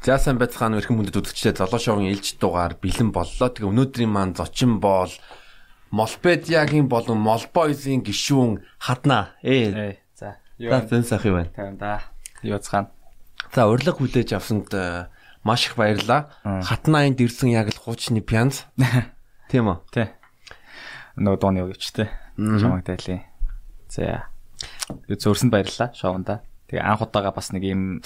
[0.00, 3.52] За сайн байцгаана өрхөн мөндөд үзэгчдээ золоо шоугийн ээлж дугаар бэлэн боллоо.
[3.52, 5.12] Тэгээ өнөөдрийн маань зочин бол
[5.92, 9.36] Молпедиагийн болон Молбойзын гишүүн хадна.
[9.44, 10.00] Ээ.
[10.16, 10.40] За.
[10.56, 11.52] Юу зэн сах юу байна?
[11.52, 12.00] Тайван да.
[12.40, 12.88] Юу цаана.
[13.52, 15.12] За урилга хүлээж авсанд э,
[15.44, 16.32] маш их баярлалаа.
[16.48, 18.64] Хатнаанд ирсэн яг л хуучны пянз.
[19.52, 19.84] Тийм үү?
[19.92, 20.08] Тий.
[21.20, 22.08] Нөгөө дууны өгчтэй.
[22.40, 23.20] Чамаг тайлын.
[23.92, 24.32] За.
[25.12, 26.40] Зөөрсөнд баярлалаа шоунда.
[26.70, 27.98] Тэгээ анх удаага бас нэг юм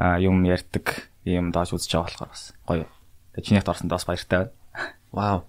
[0.00, 2.86] юм ярьдаг ийм доош үзэж байгаа болохоор бас гоё.
[3.36, 4.52] Тэгээ чинийхд орсонд бас баяртай байна.
[5.12, 5.44] Вау.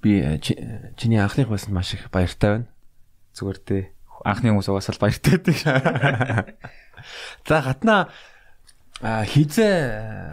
[0.00, 0.56] Би э, чи-
[0.96, 2.68] чиний анхных байсан маш их баяртай байна.
[3.36, 3.84] Зүгээр дээ.
[4.24, 6.56] Анхны хүмүүс угаасаа л баяртай байдаг.
[7.48, 8.08] За хатна
[9.04, 9.76] хизээ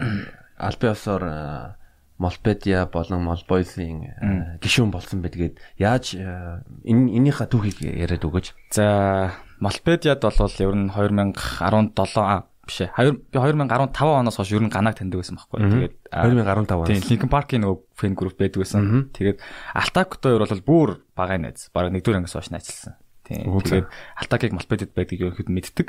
[0.56, 1.77] албан ёсоор э,
[2.18, 8.74] Молпедиа болон э, гишүүн болсон байдгээд яаж э, энэ энийхээ түүхийг яриад өгөөч.
[8.74, 12.90] За, Молпедиад бол ер нь 2017 а биш ээ.
[12.98, 15.62] 2 би 2015 оноос хойш ер нь ганаг таньдаг байсан байхгүй.
[15.62, 17.08] Тэгээд а, 2015 Тийм, оноос.
[17.08, 19.08] Linkin Park-ийн нөгөө фэн групп байдаг байсан.
[19.16, 19.38] Тэгээд
[19.78, 21.70] Altacto хоёр бол бүр багай найз.
[21.72, 22.98] Бараг нэгдүгээр ангиас хойш найзлсан.
[23.24, 23.56] Тийм.
[23.62, 23.88] Тэгээд
[24.20, 25.88] Altacыг Молпедид байдгийг ерөнхийдөө мэддэг.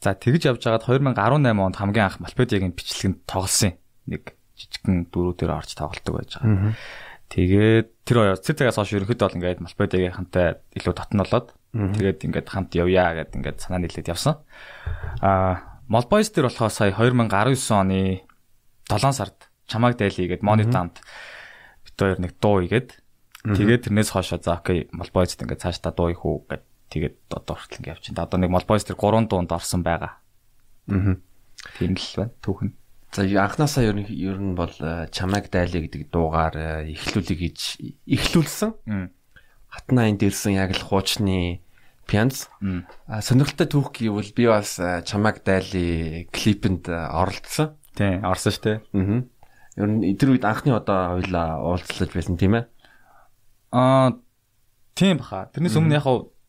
[0.00, 3.74] За тэгж явж байгаад 2018 онд хамгийн анх Молпедиагийн бичлэгэнд тоглосон.
[4.06, 6.74] Нэг жижигхэн дөрүүдээр орж тоглолдог байж байгаа.
[7.34, 10.46] Тэгээд тэр хоёр тэр цагаас хойш ерөнхийдөө бол ингээд Молпедиагийнхантай
[10.78, 14.38] илүү татн болоод тэгээд ингээд хамт явъя гэдээ ингээд санаа нийлээд явсан.
[15.18, 18.22] Аа Молбойс дээр болохоор сая 2019 оны
[18.88, 21.02] 7 сард чамаг дайлий гээд Монитамд
[21.82, 23.02] бит хоёр нэг дуу игээд
[23.44, 27.56] тэгээд тэрнээс хойшоо за окей Молбойсд ингээд цааш та дуу их үү гэд тэгээд одоо
[27.58, 28.20] хүртэл ингээд явчихин.
[28.22, 30.22] Одоо нэг Молбойс дээр 3 дуунд орсон байгаа.
[30.88, 31.16] Аа.
[31.76, 32.70] Тийм л байна түүхэн.
[33.14, 37.58] За анханасаа ер нь ер нь бол э, чамайг дайлаа гэдэг дуугаар э, эхлүүлэг гэж
[38.10, 38.74] эхлүүлсэн.
[38.90, 39.14] Мм.
[39.70, 41.62] Хатна энд ирсэн яг л хуучны
[42.10, 42.50] пянз.
[42.58, 42.90] Мм.
[43.06, 47.78] А сонирхолтой түүх гэвэл би бас э, чамайг дайли клипэнд оролцсон.
[47.94, 48.78] Тийм орсон шүү дээ.
[48.82, 49.22] Аа.
[49.78, 52.66] Ер нь тэр үед анхны удаа хоёлаа уулзлаж байсан тийм ээ.
[53.70, 54.18] Аа
[54.98, 55.54] тийм баха.
[55.54, 56.06] Тэрнээс өмнө яг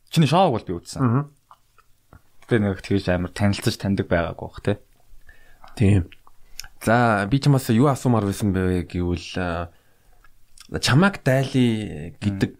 [0.10, 1.30] чиний шоуг бол би үзсэн.
[2.50, 4.78] Тэгээ нэг тэгж амар танилцаж таньдаг байгаагүй бах тий.
[5.78, 6.10] Тийм.
[6.84, 9.70] За би чамаас юу асуумаар байсан бэ гэвэл
[10.82, 12.54] чамайг дайли гэдэг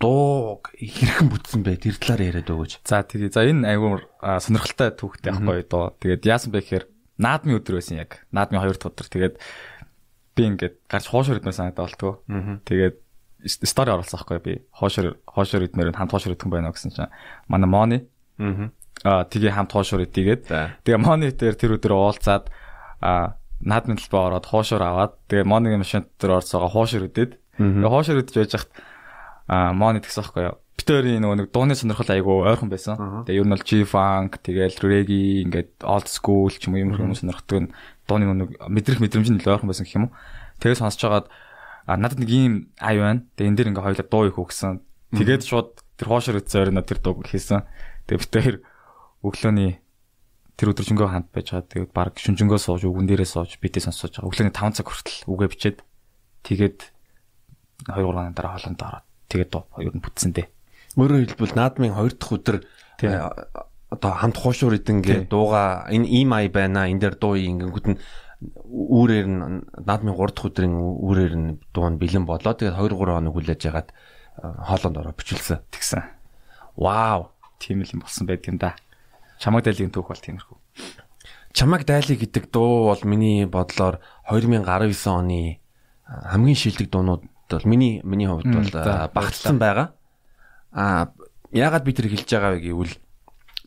[0.00, 1.76] дууг хэрхэн бүтсэн бэ?
[1.80, 2.84] Тэр талаар яриад өгөөч.
[2.84, 5.96] За тэгээ за энэ айгуур сонирхолтой түүхтэй байхгүй доо.
[6.00, 6.84] Тэгээд яасан бэ гэхээр
[7.16, 8.20] наадмын өдөр байсан яг.
[8.32, 9.08] Наадмын хоёр дахь өдөр.
[9.08, 9.34] Тэгээд
[10.36, 12.12] би ингээд гарч хоошор идмээр санагдаа болтгоо.
[12.68, 12.96] Тэгээд
[13.64, 14.54] стори оруулсан байхгүй би.
[14.76, 17.08] Хоошор хоошор идмээр хамт хоошор идэх юм байна гэсэн чинь
[17.48, 17.98] манай Мони
[19.04, 19.24] Аа.
[19.28, 20.44] тэгээ хамт хоошор идгээд
[20.84, 22.52] тэгээ Мони дээр тэр өдөр уулзаад
[23.00, 28.20] а наадмын талбай ороод хоошор аваад тэгээ Монигийн машин дээр орцоогоо хоошор идээд тэгээ хоошор
[28.20, 28.72] идэж байж хахад
[29.46, 30.58] а Мони тэгсэн байхгүй юу.
[30.76, 33.24] Битэрийн нөгөө нэг дууны сонирхол айгу ойрхон байсан.
[33.24, 37.22] Тэгээ ер нь бол G-funk, тэгээл reggae ингээд old school ч юм уу юм хүмүүс
[37.24, 37.72] сонирхдаг нь
[38.04, 40.16] дууны нэг мэдрэх мэдрэмж нь илүү ойрхон байсан гэх юм уу.
[40.60, 41.26] Тэгээ сонсож хагаад
[41.86, 43.24] а надад нэг ийм ай байна.
[43.38, 44.82] Тэгээ энэ дэр ингээ хоёлаа дуу их өгсөн.
[45.16, 47.64] Тэгээд шууд тэр хоошор идсэн ойроо тэр дууг хийсэн.
[48.10, 48.54] Тэгээ битэр
[49.24, 49.80] өглөөний
[50.56, 51.68] тэр өдржөнгөө хамт байж байгаа.
[51.68, 54.28] Тэгээд баг шүнжэнгөө сууж үгэн дээрээ сууж битээ сонсож байгаа.
[54.32, 55.78] Өглөөний 5 цаг хүртэл үгээ бичээд
[56.48, 56.78] тэгээд
[57.92, 60.48] 2 3 хоног дараа хоолнд ороод тэгээд ер нь бүтсэн дээ.
[60.96, 62.56] Өөрөөр хэлбэл наадмын хоёр дахь өдөр
[63.04, 63.20] э,
[63.92, 68.00] одоо хамт хуушуур идэнгээ дууга энэ ийм ай байна энэ дээр дуу ингэнгүүт нь
[68.64, 69.40] үүрээр нь
[69.84, 73.60] наадмын 3 дахь өдрийн үүрээр нь дуу нь бэлэн болоо тэгээд 2 3 хоног хүлээж
[73.68, 73.92] ягаад
[74.40, 75.64] хоолонд ороо бичүүлсэн.
[75.68, 76.02] Тэгсэн.
[76.76, 77.32] Вау.
[77.60, 78.76] Тийм л юм болсон байдаг юм да.
[79.38, 80.58] Чамаг дайлын түүх бол тиймэрхүү.
[81.56, 85.60] Чамаг дайли гэдэг дуу бол миний бодлоор 2019 оны
[86.04, 89.96] а, хамгийн шилдэг дуунууд бол миний миний хувьд бол а, багтсан байгаа.
[90.76, 91.08] А
[91.56, 92.94] яагаад би тэр хэлж байгаа вэ гэвэл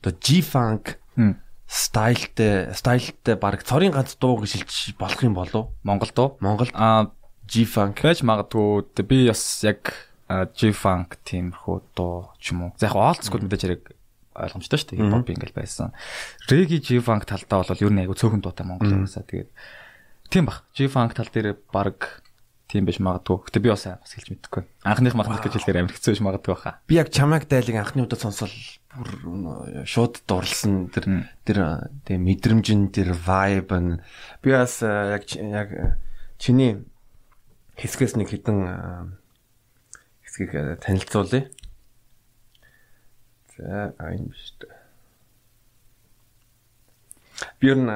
[0.06, 1.42] одоо G-funk Мм.
[1.66, 6.38] стайлтай стайлтай баг цорын ганц дуу гэж хэлж болох юм болов Монгол дуу.
[6.46, 7.10] Монголд Аа
[7.50, 9.98] G-funk байж магадгүй би бас яг
[10.30, 12.78] а, G-funk тиймэрхүү дуу ч юм уу.
[12.78, 13.98] За яг school мэдээж хэрэг
[14.46, 15.00] ойлгомжтой шүү дээ.
[15.04, 15.92] Хип-хоп ингээл байсан.
[16.48, 19.52] Reggae G-funk талдаа бол ер нь айгу цөөхөн дуутай Монгол уусаа тэгээд
[20.32, 20.64] тийм бах.
[20.74, 22.24] G-funk тал дээр баг
[22.70, 23.50] тийм биш магадгүй.
[23.50, 24.64] Гэтэ би бас бас хэлж мэдэхгүй.
[24.86, 26.78] Анхных махнах гэж хэлэхээр амар хэцүү биш магадгүй баха.
[26.86, 28.54] би яг чамаг дайлыг анхны удаа сонсол
[28.94, 29.10] бүр
[29.90, 31.58] шууд дурлсан тэр тэр
[32.06, 33.98] тэг мэдрэмжин тэр vibe нь
[34.46, 35.98] би бас яг яг
[36.38, 36.86] чиний
[37.74, 39.10] хэсгээс нэг хитэн а,
[40.22, 41.50] хэсгийг танилцуулъя.
[43.60, 44.72] За а юм биш үү.
[47.60, 47.92] Би ер нь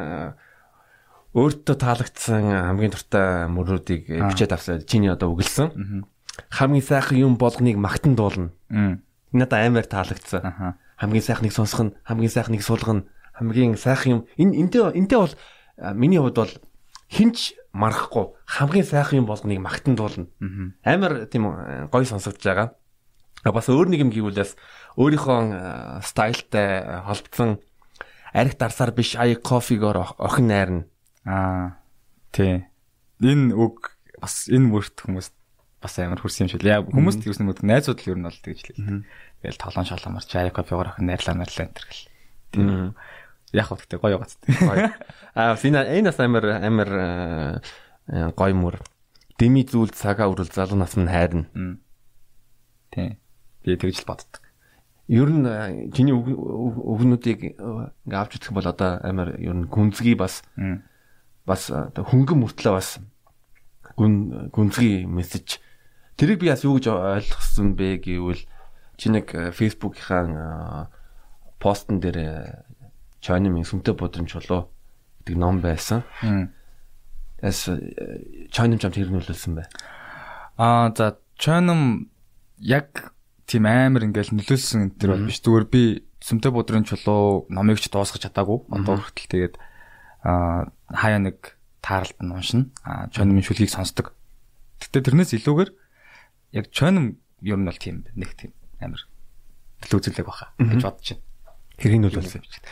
[1.33, 4.83] өөртөө таалагдсан хамгийн дуртай мөрүүдийг бичээд авсан.
[4.83, 6.03] Чиний одоо үгэлсэн.
[6.51, 8.51] Хамгийн сайхан юм болгоныг магтан дуулна.
[9.31, 10.75] Надад амар таалагдсан.
[10.99, 13.07] Хамгийн сайхныг сонсох нь, хамгийн сайхныг суулгах нь,
[13.39, 14.21] хамгийн сайхан юм.
[14.35, 15.33] Энэ энтэй энтэй бол
[15.95, 16.53] миний хувьд бол
[17.07, 20.27] хинч марахгүй хамгийн сайхан юм болгоныг магтан дуулна.
[20.83, 21.49] Амар тийм
[21.87, 22.67] гоё сонсогдож байгаа.
[23.43, 24.55] Бас өөр нэг юм гэвэл бас
[24.97, 27.57] өөрийнхөө стайлтай холбогдсон
[28.33, 30.85] арх дарсаар биш ая кофегоор охин найрна.
[31.25, 31.77] Аа
[32.33, 32.65] тий.
[33.21, 35.31] Энэ үг бас энэ мөрт хүмүүс
[35.81, 36.65] бас амар хөрсөн юм шиг.
[36.65, 39.05] Яг хүмүүс тэгсэн мэт найзууд л ер нь бол тэгж л.
[39.41, 42.93] Тэгэл толон шоломор чай кофегоор охин найрлаа мэрлээ энэ гэл.
[43.53, 44.37] Яг хөө тэгтээ гоё гоц.
[45.37, 46.89] Аа сина энэ бас амар амар
[48.33, 48.77] гоё мөр.
[49.37, 51.49] Дими зүйл цагаа үрэл залуу нас нь хайрна.
[52.93, 53.17] Тий.
[53.63, 54.42] Би тэгж л боддог.
[55.07, 60.43] Ер нь чиний өвгнүүдийг ингээ авч үзэх бол одоо амар ер нь гүнзгий бас
[61.43, 63.03] бас хөнгөн мөртлөө бас
[63.99, 65.59] гүн гүнзгий мессеж
[66.15, 68.47] тэрийг би бас юу гэж ойлгосон бэ гэвэл
[68.95, 70.87] чи нэг фейсбુકийнхаа
[71.59, 72.63] постн дээр
[73.19, 74.71] чойнымын сүмтэй бодромж болоо
[75.23, 76.03] гэдэг ном байсан.
[77.43, 77.67] Эс
[78.51, 79.67] чойном чамд хэрнүүлсэн бай.
[80.59, 82.11] Аа за чойном
[82.59, 83.15] яг
[83.47, 85.39] тийм амар ингээл нөлөөлсөн энэ төр бол биш.
[85.43, 85.83] Зүгээр би
[86.23, 88.63] сүмтэй бодрын чулуу номыг ч дуусгах чадаагүй.
[88.71, 89.55] Одоо хүртэл тэгээд
[90.23, 92.71] аа хаяа нэг таарлт нь уншина.
[92.87, 94.15] Аа чоным шүлгийг сонсдог.
[94.79, 95.71] Гэтэ тэрнээс илүүгээр
[96.55, 99.03] яг чоным ер нь бол тийм нэг тийм амар
[99.83, 101.23] төлөв үзүүлэг баха гэж бодож байна.
[101.75, 102.67] Хэрийг нөлөөлсөн юм чинь.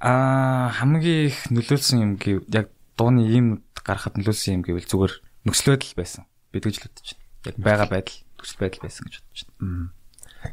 [0.00, 5.14] Аа хамгийн их нөлөөлсөн юм гэв яг дууны ийм гарахад нөлөөлсөн юм гэвэл зүгээр
[5.44, 6.22] нөхцөл байдал байсан.
[6.48, 7.24] Би тэгж л бодож байна.
[7.44, 9.88] Яг байгаа байдал нөхцөл байдал байсан гэж бодож байна.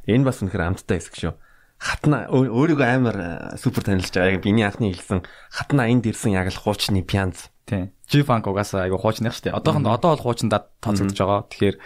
[0.08, 1.34] Энэ бас үнэхээр амттай хэсэг шүү.
[1.82, 3.18] Хатна өөрийгөө амар
[3.60, 4.40] супер танилж байгаа.
[4.40, 7.52] Яг биний анхны хэлсэн хатна энд ирсэн яг л хуучны пянз.
[7.68, 7.92] Тийм.
[8.08, 9.52] G-Funk угаасаа айгу хуучных дээ.
[9.52, 11.42] Одоохонд одоо бол хуучндаа тооцогдож байгаа.
[11.52, 11.78] Тэгэхээр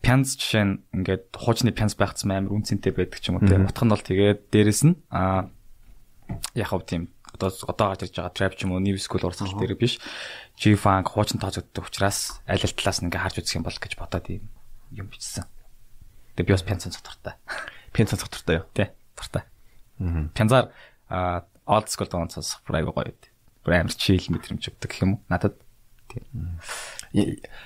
[0.00, 3.66] пянз жишээ нь ингээд хуучны пянз байхцсан амар үнцэнтэй байдаг ч юм уу тийм.
[3.66, 5.50] Утх нь бол тэгээд дээрэс нь аа
[6.54, 9.58] яг хав тийм одоо одоо гарч ирж байгаа trap ч юм уу new school урсгал
[9.58, 9.98] дээр биш.
[10.54, 14.26] G-Funk хуучин тооцогддог учраас аль аль талаас нь ингээд харж үзэх юм бол гэж бодоод
[14.30, 14.46] юм
[14.94, 15.44] юм бичсэн.
[16.36, 17.34] Тэгээд би бас пянз цогтортой.
[17.94, 18.66] Пянз цогтортой юу?
[18.74, 19.44] Тий дуртай.
[20.34, 20.72] Пянзаар
[21.66, 23.12] old school бүр айгүй гоё.
[23.64, 25.24] Бүр амар чийл мэдрэмж өгдөг гэх юм уу?
[25.28, 25.60] Надад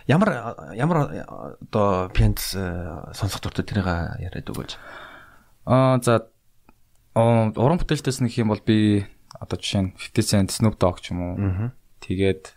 [0.07, 0.31] ямар
[0.75, 0.99] ямар
[1.63, 2.53] одоо пянз
[3.15, 3.89] сонсох дуртай тэрийг
[4.21, 4.77] яриад өгөөч.
[5.71, 6.29] Аа за
[7.15, 9.07] уран бүтээлтээс нэг юм бол би
[9.39, 11.37] одоо жишээ нь 50 Cent, Snoop Dogg ч юм уу.
[12.03, 12.53] Тэгээд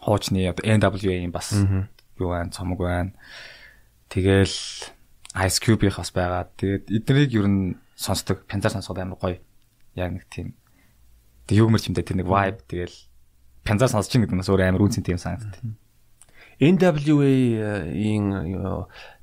[0.00, 3.12] хуучны одоо NWA-ийн бас юу байна, цомог байна.
[4.08, 4.56] Тэгэл
[5.36, 6.48] Ice Cube-ийнх бас байгаа.
[6.56, 9.38] Тэгээд эднийг ер нь сонсдог, пянзаар сонсоход амар гоё.
[9.94, 10.56] Яг нэг тийм
[11.48, 12.96] юмэр чимдээ тэр нэг vibe тэгэл
[13.64, 15.60] пянзаар сонсож ин гэдэг нь бас өөр амар үнцэнтэй юм санагдав.
[16.58, 18.26] NWA-ийн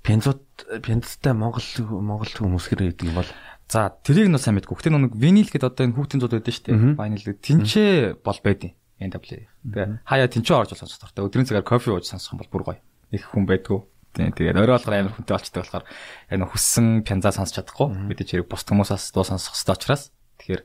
[0.02, 0.44] пянзууд
[0.82, 3.30] пянзтай Монгол Монгол хүмүүс хэрэг гэдэг юм бол
[3.68, 4.78] За тэрийг нь сайн мэдгүй.
[4.78, 7.02] Гэтэ нэг винил гэдэг одоо энэ хүүхдийн зууд байдаг шүү дээ.
[7.02, 7.42] Винил гэдэг.
[7.42, 9.50] Тинчээ бол байдیں۔ NWA.
[9.50, 11.26] Тэгээ хаяа тинчээ орж сонсох дуртай.
[11.26, 12.80] Өдрийн цагаар кофе ууж сонсох юм бол бүр гоё.
[13.10, 13.82] Их хүн байдгүй.
[14.16, 15.86] Тэгээд орой болохоор амар хүнтэй болчтой болохоор
[16.32, 17.92] яг нэг хүссэн пянзаа сонсч чадахгүй.
[17.92, 20.04] Мэдээж хэрэг бус хүмүүсээс дуу сонсох хэрэгтэй учраас
[20.40, 20.64] тэгэхээр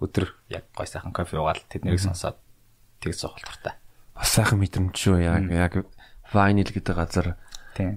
[0.00, 0.24] өдөр
[0.54, 2.38] яг гой сайхан кофе уугаад тэднийг сонсоод
[3.02, 3.74] тэг талтай.
[4.14, 5.72] Бас сайхан мэдрэмж шүү яг яг
[6.30, 7.34] vinyl гэдэг газар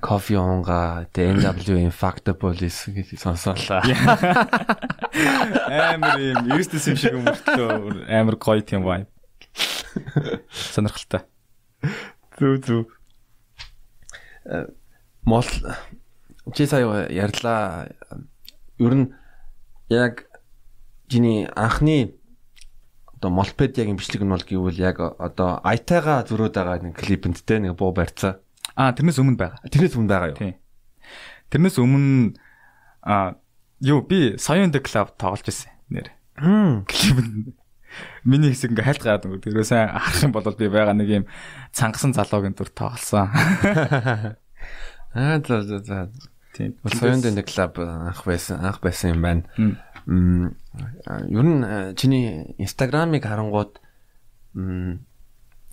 [0.02, 2.58] кофе уунга NW Infactables
[2.90, 3.84] гэж сонсоолаа.
[5.70, 9.10] Амар юм эрдэс юм шиг өмөртлөө амар гоё тийм vibe.
[10.74, 11.24] Сонирхолтой.
[12.40, 12.88] Зүг зүг
[15.26, 15.48] мол
[16.54, 17.88] чи сая ярьлаа
[18.80, 19.08] ер нь
[19.90, 20.28] яг
[21.08, 22.16] чиний анхны
[23.16, 27.80] одоо молпедиагийн бичлэг нь бол гэвэл яг одоо айтайга зөрөөд байгаа нэг клипэнд те нэг
[27.80, 28.44] буу барьцаа.
[28.76, 29.64] Аа тэрнээс өмнө байгаа.
[29.72, 30.40] Тэрнээс өмнө байгаа юу?
[30.44, 30.56] Тийм.
[31.48, 32.36] Тэрнээс өмнө
[33.08, 33.40] аа
[33.80, 36.12] юу би Sound Club тоглож байсан нэр.
[36.84, 37.56] Клипэнд
[38.24, 39.44] миний хэсэг ингээ хайлт гараад өнгө.
[39.44, 41.26] Тэрөө сайн харах юм бол би байгаа нэг юм
[41.76, 43.28] цангасан залуугийн дүр тоглосон.
[45.14, 46.10] Аа за за за.
[46.56, 46.78] Тийм.
[46.86, 49.44] Соёнд энэ клуб анх байсан анх байсан юм байна.
[50.06, 50.56] Мм
[51.30, 53.82] ер нь чиний инстаграмыг харангууд
[54.54, 55.06] мм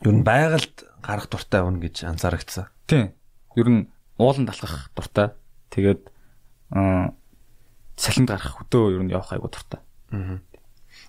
[0.05, 2.67] ер нь байгальд гарах дуртай хүн гэж анзаарэгдсэн.
[2.89, 3.13] Тийм.
[3.57, 3.89] Ер нь
[4.19, 5.33] уулан талхах дуртай.
[5.71, 6.09] Тэгээд
[7.97, 9.81] салхинд гарах хөдөө ер нь явах айгу дуртай.
[10.13, 10.41] Аа.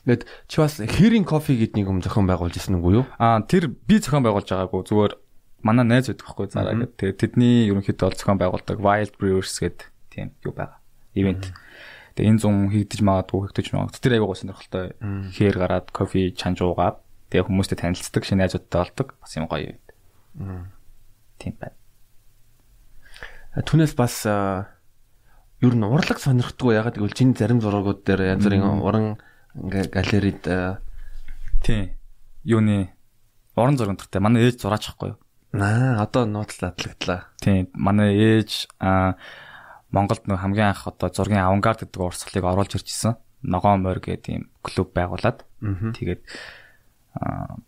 [0.06, 3.06] Тэгэд чи бас Hearing Coffee гэдэг нэг юм зохион байгуулж ирсэн үгүй юу?
[3.22, 5.14] Аа тэр би зохион байгуулж байгаагүй зүгээр
[5.62, 6.98] манай найз байдаг байхгүй зараа гэдэг.
[6.98, 10.82] Тэгээд тэдний ерөнхийдөө бол зохион байгуулдаг Wild Brewers гэдэг тийм юу байгаа.
[11.14, 11.54] Ивент.
[12.18, 14.02] Тэгээд энэ зун хийгдэж магадгүй хийгдэж магадгүй.
[14.02, 14.86] Тэр аягаа сонирхолтой.
[15.38, 16.98] Хээр гараад кофе чанж уугаад
[17.30, 19.08] тэгээд хүмүүстэй танилцдаг, шинэ найзуудтай болдог.
[19.22, 20.66] Бас юм гоё юм.
[21.38, 21.78] Тийм байна.
[23.54, 24.26] Түүнээс бас
[25.62, 29.22] ер нь урлаг сонирхдаггүй ягаад гэвэл чиний зарим зурагууд дээр янз бүрийн уран
[29.56, 30.44] ингээ галерейд
[31.62, 31.96] тийм
[32.44, 32.94] юуны
[33.56, 35.20] уран зурагтай манай ээж зураач ахгүй юу?
[35.54, 37.28] Аа одоо нууцлаа адлагдлаа.
[37.44, 39.20] Тийм манай ээж аа
[39.92, 43.20] Монголд нэг хамгийн анх одоо зургийн авангард гэдэг урсгалыг оруулж ирж исэн.
[43.44, 45.44] Ногоон морь гэдэг тийм клуб байгуулад.
[45.60, 46.24] Тэгээд
[47.20, 47.60] аа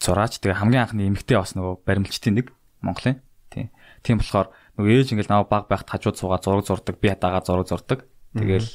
[0.00, 3.20] зураач тэгээ хамгийн анхны эмэгтэй бас нөгөө баримлчдын нэг Монголын.
[3.52, 3.68] Тийм.
[4.00, 4.48] Тийм болохоор
[4.80, 8.08] нөгөө ээж ингээл наваа баг байхад хажууд суугаа зураг зурдаг, би дагаа зураг зурдаг.
[8.32, 8.68] Тэгээл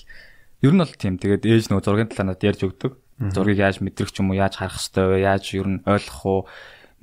[0.61, 1.15] ер нь бол тийм.
[1.19, 2.93] Тэгээд ээж нөгөө зургийн талаар надад ярьж өгдөг.
[3.35, 6.39] Зургийг яаж мэдрэх юм уу, яаж харах хэвтэй вэ, яаж ер нь ойлгох уу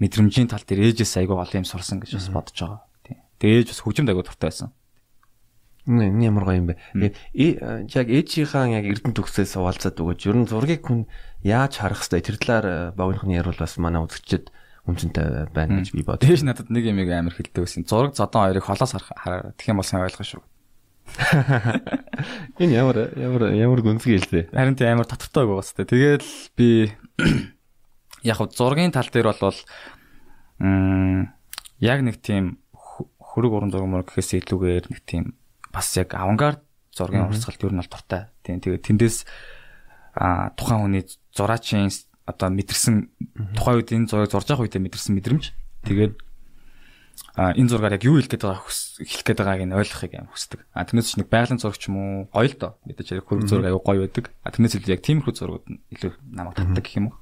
[0.01, 2.81] мэдрэмжийн тал дээр ээжээс айгүй гол юм сурсан гэж бас бодож байгаа.
[3.05, 3.19] Тийм.
[3.41, 4.73] Тэгээ ээж бас хөгжимд айгүй дуртай байсан.
[5.87, 6.77] Энэ ямар гоё юм бэ.
[6.97, 10.21] Тэгээд яг ээжийнхаа яг эрдэнэ төгсөөс уулзаад өгөөч.
[10.27, 11.07] Ер нь зургийг хүн
[11.47, 14.51] яаж харах хэвтэй тэр талаар э, богинохны ярил бас манай үзэгчд
[14.83, 16.27] үнцэнтэй байна гэж би бодсон.
[16.27, 17.87] Дээш надад нэг юм амар хэлдэг байсан.
[17.87, 19.55] Зураг зодон хоёрыг холоос хараа.
[19.55, 20.43] Тэгэх юм бол сайн ойлгох шүү.
[22.61, 24.53] Энэ ямар ямар ямар гүнзгий хэлсэн.
[24.53, 25.87] Харин тийм амар татвартай байгаа бастай.
[25.87, 26.25] Тэгээд
[26.59, 26.93] би
[28.31, 29.59] яг зургийн тал дээр бол
[30.61, 31.33] м
[31.81, 35.37] яг нэг тийм хөрөг уран зураг мөр гэхээс илүүгээр нэг тийм
[35.73, 36.65] бас яг авангард
[36.97, 38.33] зургийн урсгалт юу нь бол дуртай.
[38.45, 39.17] Тийм тэгээд тэндээс
[40.17, 41.05] а тухайн хүний
[41.37, 41.93] зураачийн
[42.25, 43.13] одоо мэдэрсэн
[43.55, 45.45] тухайн үед энэ зургийг зурж явах үедээ мэдэрсэн мэдрэмж.
[45.85, 46.15] Тэгээд
[47.37, 50.61] а энэ зургаар яг юу хэлэх гээд байгааг хэлэх гээд байгааг нь ойлгохыг юм хүсдэг.
[50.73, 52.73] А тэрнээс ч нэг байгалийн зураг ч юм уу гоё л доо.
[52.89, 54.33] Мэдээж яг хөрөг зураг аюу гоё байдаг.
[54.45, 57.17] А тэрнээс илүү яг тиймэрхүү зургууд нь илүү намайг татдаг гэх юм уу?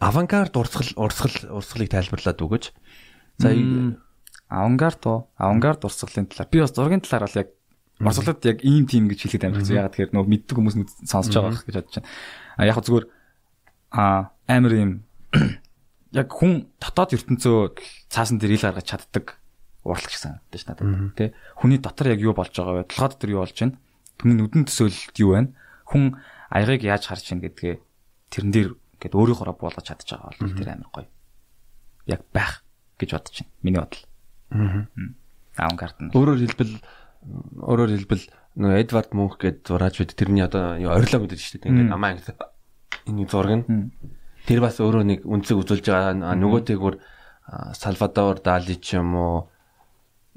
[0.00, 2.64] авангард урсгал урсгал урсгалыг тайлбарлаад өгөөч.
[3.38, 3.48] За
[4.48, 5.28] авангард уу?
[5.36, 7.48] Авангард урсгалын талаар би бас зургийн талаар бол яг
[8.00, 9.76] урсгалууд яг ийм тим гэж хэлээд амирх зү.
[9.76, 10.76] Ягаад тэгэхээр нөгөө мэддэг хүмүүс
[11.06, 12.08] сонсож байгаа гэж бодож байна.
[12.56, 13.06] А яг зүгээр
[13.90, 14.02] а
[14.48, 14.92] амир юм
[16.12, 17.58] яг хүн дотоод ертөнцөө
[18.10, 19.38] цаасан дээр ил гаргаж чаддаг
[19.84, 21.28] урлагч гэсэн тийм надад тий.
[21.56, 22.90] Хүний дотор яг юу болж байгаа вэ?
[22.90, 23.78] Толгой дотор юу болж байна?
[24.18, 25.50] Түүний нүдэн төсөөлөлт юу байна?
[25.88, 26.20] Хүн
[26.52, 27.74] аягыг яаж харж байна гэдгээ
[28.30, 31.08] тэрэн дээр Гэт өөрийнхоороо буулгаж чадчих байгаа бол тэр амар гоё.
[32.04, 32.60] Яг байх
[33.00, 33.52] гэж бодож байна.
[33.64, 34.04] Миний бодол.
[34.52, 34.84] Аа.
[35.56, 36.12] Авангард нь.
[36.12, 36.74] Өөрөөр хэлбэл
[37.64, 38.24] өөрөөр хэлбэл
[38.60, 42.44] нөгөө Эдвард Мунх гэдэг зураач бид тэрний одоо орилоо гэдэг чинь тийм ингээд намаа ингээд
[43.08, 43.88] энэ зураг нь
[44.46, 46.94] тэр бас өөрөө нэг үнцэг үзүүлж байгаа нөгөөтэйгүр
[47.74, 49.36] Салвадор Дали ч юм уу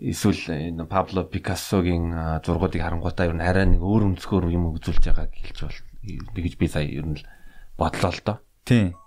[0.01, 5.31] эсвэл энэ Пабло Пикассогийн зургуудыг харангуйтаа ер нь арай нэг өөр өнцгөр юм үзүүлж байгааг
[5.31, 5.79] хэлж бол
[6.33, 7.21] тэгж би сая ер нь
[7.77, 8.37] бодлоо л доо.
[8.65, 8.97] Тийм.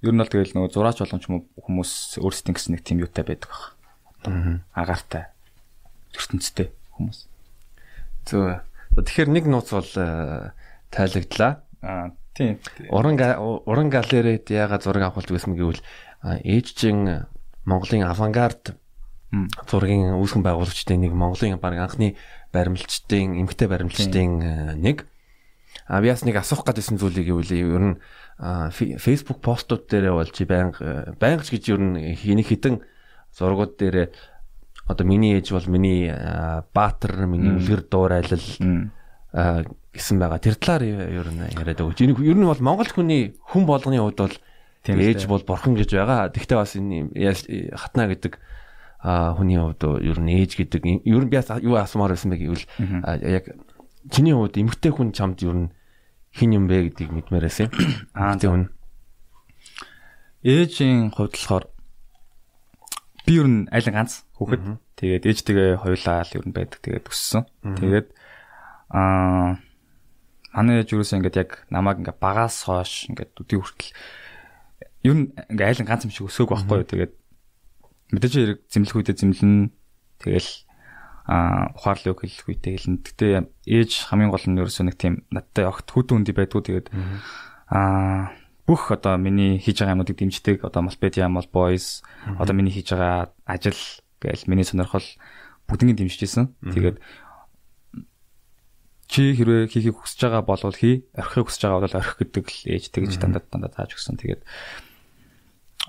[0.00, 3.76] Ер нь бол тэгэл нөгөө зураач боломж хүмүүс өөрсдийн гэсэн нэг тийм юутай байдаг баг.
[4.24, 4.64] Аа.
[4.72, 5.28] Агаартай.
[6.16, 7.28] ертөнцтэй хүмүүс.
[8.24, 8.64] Зөв.
[8.96, 10.52] Тэгэхээр нэг нууц бол э,
[10.88, 11.62] тайлагдлаа.
[11.84, 12.58] Аа тийм.
[12.90, 13.16] Уран
[13.66, 15.80] уран галерейд яагаад зураг авах гэсэн гэвэл
[16.22, 17.28] ээжчин
[17.64, 18.74] Монголын авангард
[19.70, 22.20] зургийн үүсгэн байгуулагчдын нэг Монголын баг анхны
[22.52, 25.08] баримлчдын эмгтэй баримлчдын э, нэг.
[25.88, 27.96] А би бас нэг асуух гэдсэн зүйлийг гэвэл ер нь
[29.00, 32.84] Facebook постууд дээр болж байнга байнга ч гэж ер нь хэний хідэн
[33.32, 34.12] зургууд дээр
[34.84, 36.12] одоо миний ээж бол миний
[36.76, 38.46] баатар миний үлгэр дуурайлал
[39.32, 40.40] гэсэн байгаа.
[40.40, 42.04] Тэр талаар ер нь яриад өгч.
[42.04, 44.36] Энэ ер нь бол монгол хүний хүн болгоны хувьд бол
[44.84, 46.28] ээж бол бурхан гэж байгаа.
[46.32, 47.12] Тэгвэл бас энэ
[47.76, 48.36] хатна гэдэг
[49.00, 52.66] хүний хувьд ер нь ээж гэдэг ер нь би юу асуумаар байсан бэ гэвэл
[53.24, 53.44] яг
[54.12, 55.72] чиний хувьд эмгтэй хүн чамд ер нь
[56.32, 57.70] хин юм бэ гэдгийг мэдмээрээс юм.
[58.16, 58.72] Аа тийм.
[60.44, 61.64] Ээжийн хувьд болохоор
[63.24, 64.80] би ер нь аль ганц хүүхэд.
[64.96, 66.80] Тэгээд ээжтэйгээ хоёулаа л ер нь байдаг.
[66.80, 67.44] Тэгээд өссөн.
[67.62, 68.08] Тэгээд
[68.92, 69.56] аа
[70.52, 73.92] манай ээж юусэн ингээд яг намайг ингээд багаас хойш ингээд үдий хүртэл
[75.08, 76.90] ер нь ингээд айлын ганц юм шиг өсөөг байхгүй юу.
[76.92, 77.12] Тэгээд
[78.12, 79.54] мэдээж хэрэг зэмлэх үедээ зэмлэн
[80.20, 80.50] тэгэл
[81.24, 83.00] а ухаарлыг хэлэх үедээ хэлнэ.
[83.00, 83.26] Гэтэ
[83.64, 86.86] ээж хамгийн гол нь ерөөсөө нэг тийм надтай огт хөдөө үндий байдгүй тэгээд
[87.72, 88.34] а
[88.66, 92.02] бүх одоо миний хийж байгаа юмнуудыг дэмждэг одоо Multimedia Mall Boys
[92.38, 93.80] одоо миний хийж байгаа ажил
[94.22, 95.06] гээл миний сонирхол
[95.66, 96.54] бүгднийг дэмжиж исэн.
[96.62, 96.98] Тэгээд
[99.12, 102.84] чи хэрвээ хийхийг хүсэж байгаа бол хий, орхихыг хүсэж байгаа бол орхих гэдэг л ээж
[102.96, 104.16] тэгж дандаа дандаа тааж өгсөн.
[104.16, 104.40] Тэгээд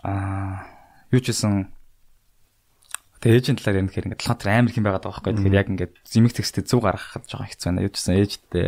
[0.03, 0.67] аа
[1.15, 1.71] юу ч гэсэн
[3.23, 5.35] Тэгээ ээжийн талаар ярих гэхээр ингээд толгой тэр амар хэм байгаад байгаа байхгүй.
[5.39, 7.85] Тэгэхээр яг ингээд зэмэг текстэд зүг гаргахад жоохон хэцүү байна.
[7.87, 8.67] Юу ч гэсэн ээжтэй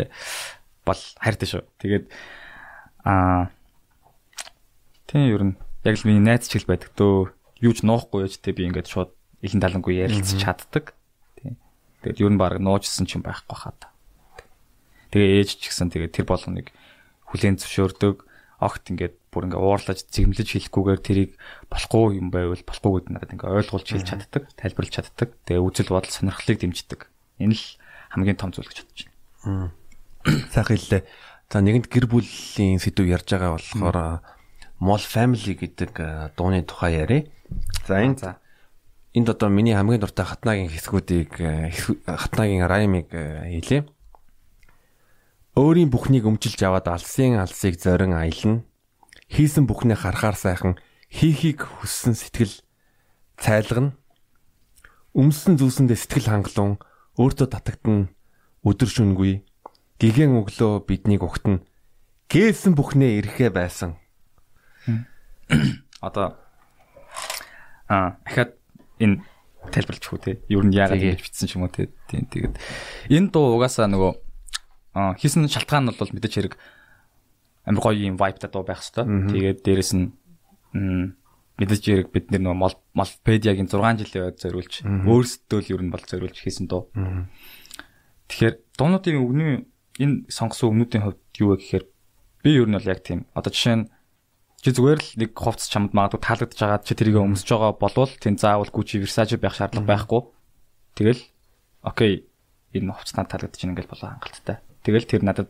[0.87, 1.63] бол хайртай шүү.
[1.83, 2.05] Тэгээд
[3.03, 3.51] аа
[5.11, 7.35] тийм ер нь яг л миний найз чил байдаг дөө.
[7.59, 9.11] Юу ч нуухгүй ээжтэй би ингээд шууд
[9.43, 10.95] илэн талангүй ярилцж чаддаг.
[11.35, 11.59] Тийм.
[12.07, 13.75] Тэгээд ер нь баг нуужсэн ч юм байхгүй хаа.
[15.15, 16.75] Тэгээ ээж ч гэсэн тэгээ тэр болгоныг
[17.31, 18.27] хүлээн зөвшөөрдөг
[18.59, 21.31] огт ингээд бүр ингээ уурлаж зэгмлэж хэлэхгүйгээр тэрийг
[21.71, 25.29] болохгүй юм байвал болохгүй гэдээ надад ингээ ойлгуулж хэлж чаддаг, тайлбарлаж чаддаг.
[25.47, 27.01] Тэгээ үзэл бодол сонирхлыг дэмждэг.
[27.39, 27.65] Энэ л
[28.11, 29.71] хамгийн том зүйл гэж бодож байна.
[30.51, 31.03] Сайхан хэллээ.
[31.51, 33.97] За нэгэнд гэр бүлийн сэдв ярьж байгаа болохоор
[34.83, 37.27] Mall Family гэдэг дууны тухай яриа.
[37.87, 38.29] За энэ за
[39.15, 41.39] энд одоо миний хамгийн дуртай хатнагийн хэсгүүдийг
[42.03, 43.87] хатнагийн раймыг хийлээ.
[45.55, 48.67] Өөрийн бүхнийг өмчилж аваад алсын алсыг зорин аялна.
[49.31, 50.75] Хийсэн бүхнээ харахаар сайхан
[51.07, 52.59] хийхийг хүссэн сэтгэл
[53.39, 53.95] цайлгана.
[55.15, 56.75] Өмсөн зүсэндээ сэтгэл хангалуун
[57.15, 58.11] өөртөө татагдана
[58.67, 59.47] өдөр шүнгүй
[59.95, 61.63] гигэн өглөө биднийг угтана.
[62.27, 63.95] Гээсэн бүхнээ ирэхэ байсан.
[66.03, 66.35] Одоо
[67.87, 68.59] аа ахад
[68.99, 69.23] энэ
[69.71, 70.31] тайлбарлаж хүү те.
[70.51, 71.87] Юу нь яагаад ингэж бичсэн ч юм уу те.
[72.11, 72.59] Тийм тэгээд
[73.07, 74.24] энэ дуу угаасаа нөгөө
[74.95, 76.53] хийсэн шалтгаан нь бол мэдээж хэрэг
[77.67, 79.29] амар гоё юм vibe та дуу байх хэвээр.
[79.31, 80.15] Тэгээд дээрэс нь
[81.59, 86.03] мэдээж хэрэг бид нэр нөгөө Малпедиагийн 6 жилийн байд зориулж өөрсдөө л ер нь бол
[86.03, 86.91] зориулж хийсэн дуу.
[88.31, 89.53] Тэгэхээр дуунуудын өвгний
[89.99, 91.85] энэ сонгосон өвгнүүдийн хувьд юу вэ гэхээр
[92.43, 93.85] би ер нь бол яг тийм одоо жишээ нь
[94.59, 98.35] чи зүгээр л нэг хувцс чамд магадгүй таалагдж байгаа чи тэрийг өмсөж байгаа болвол тийм
[98.35, 100.21] заавал Gucci Versace байх шаардлага байхгүй.
[100.97, 101.21] Тэгэл
[101.85, 102.25] окей
[102.73, 104.57] энэ хувцс надад таалагдж байна ингээл болоо хангалттай.
[104.85, 105.49] Тэгэл тэр надад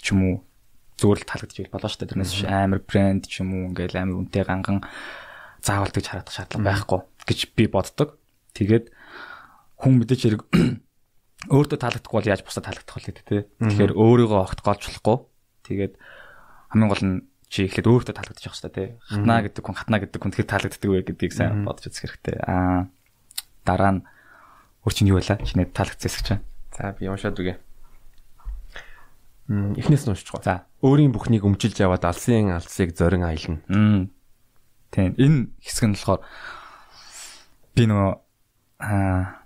[0.00, 0.34] ч юм уу
[0.96, 2.10] зүгээр л таалагдж ийл болоо шүү дээ.
[2.16, 4.80] Тэрнээс амар брэнд ч юм уу ингээл амар үнэтэй ганган
[5.60, 8.16] заавал тэгж харагдах шаардлага байхгүй гэж би боддог.
[8.56, 8.88] Тэгээд
[9.80, 10.42] хүн мэдээч хэрэг
[11.54, 13.42] өөртөө таалагдахгүй бол яаж бусдад таалагдах вэ тий.
[13.60, 15.16] Тэгэхээр өөрийгөө огт голж болохгүй.
[15.64, 15.92] Тэгээд
[16.72, 17.16] хамгийн гол нь
[17.48, 18.88] чи эхлээд өөртөө таалагдчих хэвээр тий.
[19.08, 22.36] Хатнаа гэдэг хүн хатнаа гэдэг хүн тэгэхээр таалагддаг вэ гэдгийг сайн бодож үзэх хэрэгтэй.
[22.44, 22.92] Аа
[23.64, 24.00] дараа нь
[24.84, 25.40] өөр чинь юу байлаа?
[25.44, 26.42] Чиний таалагдсан хэсэг чинь.
[26.76, 27.56] За би уншаад үгээ.
[29.50, 30.46] Эхнээс нь уншиж байгаа.
[30.46, 30.56] За.
[30.86, 33.58] Өөрийн бүхнийг өмчилж яваад алсын алсыг зорин аялна.
[34.94, 35.10] Тийм.
[35.18, 36.22] Энэ хэсэг нь болохоор
[37.74, 38.14] би нөгөө
[38.78, 39.42] аа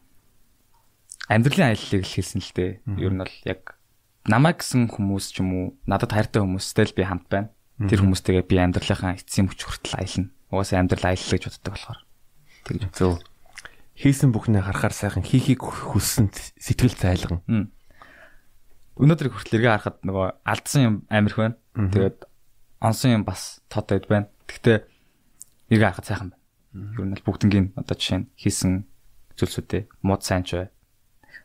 [1.32, 2.72] амьдралын аяллыг л хэлсэн л дээ.
[3.00, 3.80] Ер нь бол яг
[4.28, 7.48] намайг гэсэн хүмүүс ч юм уу надад хайртай хүмүүстэй л би хамт байна.
[7.80, 10.28] Тэр хүмүүстэйгээ би амьдралынхаа эцсийн мөч хүртэл аялна.
[10.52, 12.00] Угаасаа амьдрал аялал гэж боддог болохоор.
[12.68, 13.24] Тэгж зөв.
[13.94, 17.72] Хийсэн бүхнээ харахаар сайхан хийхийг хүссэн сэтгэл зайлган.
[18.94, 21.58] Өнөөдөр хүртэл эргээ харахад нөгөө алдсан юм амирх байна.
[21.74, 22.30] Тэгээд
[22.78, 24.30] онсон юм бас тод байд байна.
[24.46, 24.86] Гэхдээ
[25.74, 26.42] эргээ харахад сайхан байна.
[27.02, 28.86] Ер нь л бүгднгийн одоо жишээ нь хийсэн
[29.34, 30.68] зүйлсүүдээ мод сайн ч бай.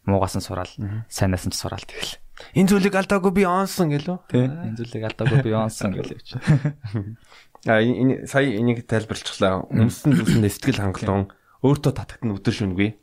[0.05, 0.69] Муугаас нь сураал,
[1.09, 2.21] сайнаас нь ч сураал тэгэл.
[2.53, 4.17] Энэ зүйлийг алдаагүй би онсон гэлөө.
[4.29, 4.45] Тий.
[4.45, 6.37] Энэ зүйлийг алдаагүй би онсон гэлээ чи.
[7.67, 9.67] А энэ сая энийг тайлбарлчихлаа.
[9.67, 11.27] Өмсөн зүйлсэндээ сэтгэл хангалуун
[11.59, 12.95] өөртөө татагтан өдөр шүнгүй.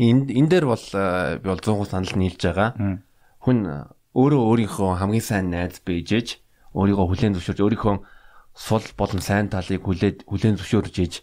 [0.00, 3.04] Энд энэ дээр бол би бол 100% санал нийлж байгаа
[3.44, 3.58] хүн
[4.16, 6.40] өөрөө өөрийнхөө хамгийн сайн найз бийжээж
[6.72, 7.94] өөрийгөө хүлээн зөвшөөрж өөрийнхөө
[8.56, 11.14] сул болон сайн талыг хүлээд хүлээн зөвшөөрж иж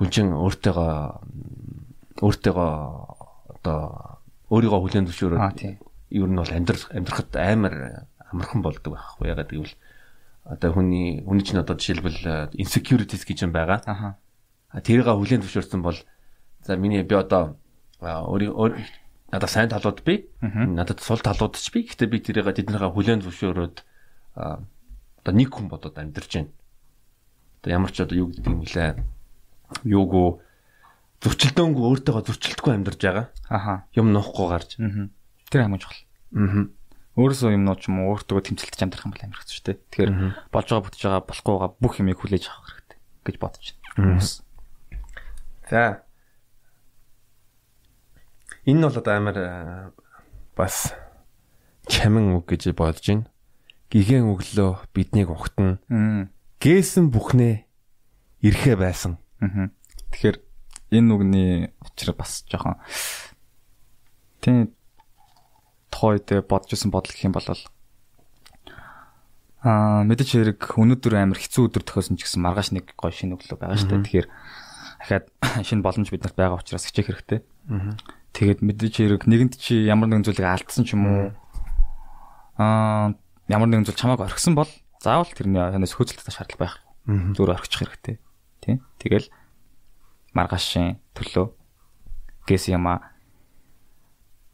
[0.00, 0.94] хүн чинь өөртөөгөө
[2.24, 2.72] өөртөөгөө
[3.60, 3.78] одоо
[4.48, 5.58] өөрийгөө хүлээн зөвшөөрөөд
[6.16, 7.74] ер нь бол амьдрах амьдрахад амар
[8.32, 9.74] амархан болдог байхгүй ягаад гэвэл
[10.48, 13.84] одоо хүний хүний чинь одоо жишээлбэл insecurities гэж юм байгаа.
[13.84, 14.16] Аха.
[14.80, 15.98] Тэрийг хүлээн зөвшөөрсөн бол
[16.64, 17.58] за миний би одоо
[18.00, 18.54] өөрийн
[19.28, 23.76] надад сайн талууд би надад сул талууд ч би гэхдээ би тэрийг тэднийхээ хүлээн зөвшөөрөөд
[24.34, 26.52] одоо нэг хүн бодоод амьдарч байна.
[27.60, 28.96] Одоо ямар ч одоо юу гэдэг юм лээ.
[29.84, 30.40] Юугу
[31.20, 33.26] зөрчилдөөнгүй өөртөөгөө зөрчилдөхгүй амьдарч байгаа.
[33.50, 33.84] Аха.
[33.92, 34.78] Юм нуухгүй гарч.
[35.50, 36.00] Тэр хамгийн чухал.
[36.32, 36.70] Аа.
[37.18, 39.78] Өөрөөсөө юм нуу ч юм уу өөртөөгөө тэмцэлтэж амьдрах юм бол хэцүү шүү дээ.
[39.90, 40.12] Тэгэхээр
[40.54, 43.66] болж байгаа бүтэж байгаа болохгүй байгаа бүх юмыг хүлээж авах хэрэгтэй гэж бодож
[43.98, 44.22] байна.
[45.66, 45.82] За
[48.68, 49.88] Энэ нь бол одоо амар э,
[50.52, 50.92] бас
[51.88, 53.24] чамин үг гэж бодож байна.
[53.88, 55.80] Гигэн өглөө биднийг ухтана.
[56.60, 57.64] Гээсэн бүхнээ
[58.44, 59.16] ирэхэ байсан.
[60.12, 60.36] Тэгэхээр
[60.92, 62.76] энэ үгний учир бас жоохон
[64.44, 64.76] тийм
[65.88, 67.48] тохойд бодож исэн бодол гэх юм бол
[69.64, 73.58] аа мэдээж хэрэг өнөөдөр амар хэцүү өдөр тохиосон ч гэсэн маргааш нэг гоё шинэ өглөө
[73.58, 74.04] байгаа шүү дээ.
[74.04, 74.28] Тэгэхээр
[75.02, 75.26] дахиад
[75.66, 77.40] шинэ боломж биднэрт байгаа учраас хичээх хэрэгтэй.
[78.38, 81.26] Тэгээд мэдээж хэрэг нэгэнт чи ямар нэгэн зүйлийг алдсан ч юм уу
[82.54, 83.18] аа
[83.50, 84.70] ямар нэгэн зүйл чамайг орхисон бол
[85.02, 86.74] заавал тэрний ханаас хөөцөлтөд шаардлага байх.
[87.34, 88.16] Зүгээр орхичих хэрэгтэй.
[88.62, 88.78] Тий?
[89.02, 89.26] Тэгэл
[90.38, 91.50] маргаашийн төлөө
[92.46, 93.10] гэс яма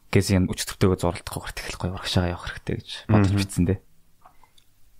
[0.09, 3.79] гэс юм өч төвтэйгөө зурлахгүй тэгэл гоё урагшаага явах хэрэгтэй гэж бодож бичсэн дээ.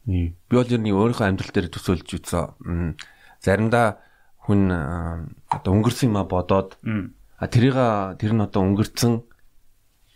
[0.05, 3.01] Би бол ер нь өөрийнхөө амьдрал дээр төсөөлж үзсэн.
[3.41, 3.97] Заримдаа
[4.45, 4.69] хүн
[5.49, 6.77] одоо өнгөрсөн юма бодоод
[7.39, 7.75] А тэрийг
[8.19, 9.13] тэр нь одоо өнгөрцөн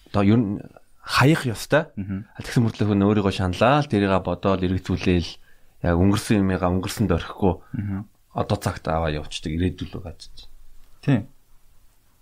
[0.09, 0.63] одоо ер нь
[1.03, 1.89] хаях ёстой.
[1.95, 5.29] Тэгсэн мөртлөө хүн өөрийгөө шаналаа л тэрийг бодоол эргэцүүлээл
[5.83, 7.55] яг өнгөрсөн юмыгаа өнгөрсөнд орхихгүй
[8.35, 10.47] одоо цагт аваа явчихдаг ирээдүйл байгаа ч.
[11.01, 11.27] Тийм.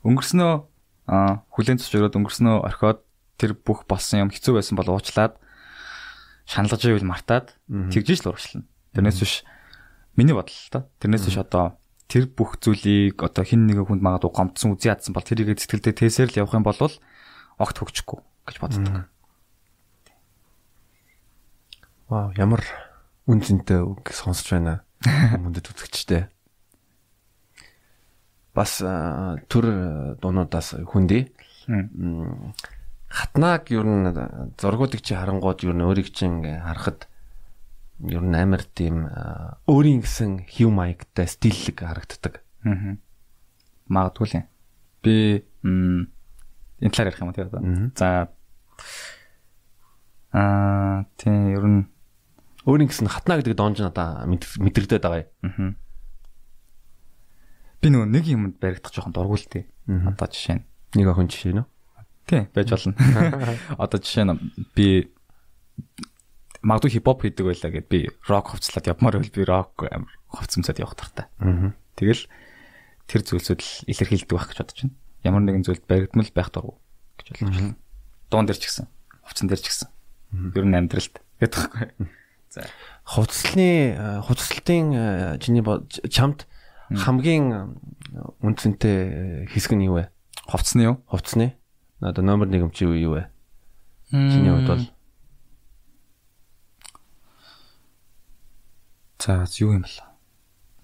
[0.07, 0.51] Өнгөрснөө
[1.51, 2.99] хүлэн зөвшөөрөөд өнгөрснөө орхиод
[3.37, 5.37] тэр бүх болсон юм хэцүү байсан бол уучлаад
[6.47, 8.65] шаналгаж ивэл мартаад тэгжиж л урагшлана.
[8.95, 9.33] Тэрнээс биш
[10.15, 10.87] миний бодол л та.
[11.03, 15.27] Тэрнээс биш одоо тэр бүх зүйлийг одоо хин нэг хүнд магадгүй гомдсон үзий ядсан бол
[15.27, 19.11] тэрийг сэтгэлдээ тээсээр л явах юм бол огт хөгжихгүй гэж боддог.
[22.07, 22.63] Вау, ямар
[23.27, 24.87] үн цэнтэй үг сонсож байна.
[25.03, 26.31] Хүмүүдэд үзэгчтэй.
[28.55, 28.79] Бас
[29.51, 29.65] төр
[30.23, 31.35] дуунуудаас хүндий.
[33.11, 34.07] Хатнаг ер нь
[34.55, 37.11] зургуудыг чи харангууд ер нь өөрийг чинь харахад
[38.05, 39.09] ер нь амар тийм
[39.65, 42.43] өөрийн гэсэн хев маягтай стиллэг харагддаг.
[42.61, 42.97] Аа.
[43.89, 44.45] Магадгүй л юм.
[45.01, 45.13] Би
[45.63, 47.49] энэ талаар ярих юм тийм.
[47.97, 48.29] За
[50.29, 51.81] аа тийм ер нь
[52.69, 55.49] өөрийн гэсэн хатна гэдэг доонж надаа мэдрэгдээд байгаа юм.
[55.49, 55.73] Аа.
[57.81, 59.65] Би нөгөө нэг юмд баригдах жоохон дургуултэй.
[59.89, 61.65] Одоо жишээ нь нэг охин жишээ нь
[62.27, 62.91] Тий, байж болно.
[63.81, 64.35] Одоо жишээ нь
[64.75, 65.07] би
[66.61, 70.97] магадгүй хипхоп хийдэг байлаа гэд би рок хувцлаад явмаар байл би рок амар хувцсамсаад явах
[70.97, 71.25] тартай.
[71.95, 72.23] Тэгэл
[73.07, 74.95] тэр зүйлсүүд л илэрхийлдэг байх гэж бодож байна.
[75.23, 76.77] Ямар нэгэн зүйлд баригдмал байх дургу
[77.21, 77.75] гэж болж байна.
[78.29, 78.87] Дуун дээр ч гэсэн,
[79.23, 79.87] хувцсан дээр ч гэсэн.
[80.55, 82.09] Ер нь амьдралд гэдэг байхгүй.
[82.51, 82.67] За.
[83.05, 85.63] Хувцсны хувцсалтын чиний
[86.11, 86.47] чамд
[86.91, 87.79] хамгийн
[88.43, 90.11] үндсэнтэй хэсэг нь юу вэ?
[90.47, 90.95] Хувцсны юу?
[91.07, 91.55] Хувцсны
[91.99, 93.27] Одоо номер 1 юм чи юу вэ?
[94.11, 94.85] Чиний хувьд бол
[99.27, 99.99] За юу юм бэл?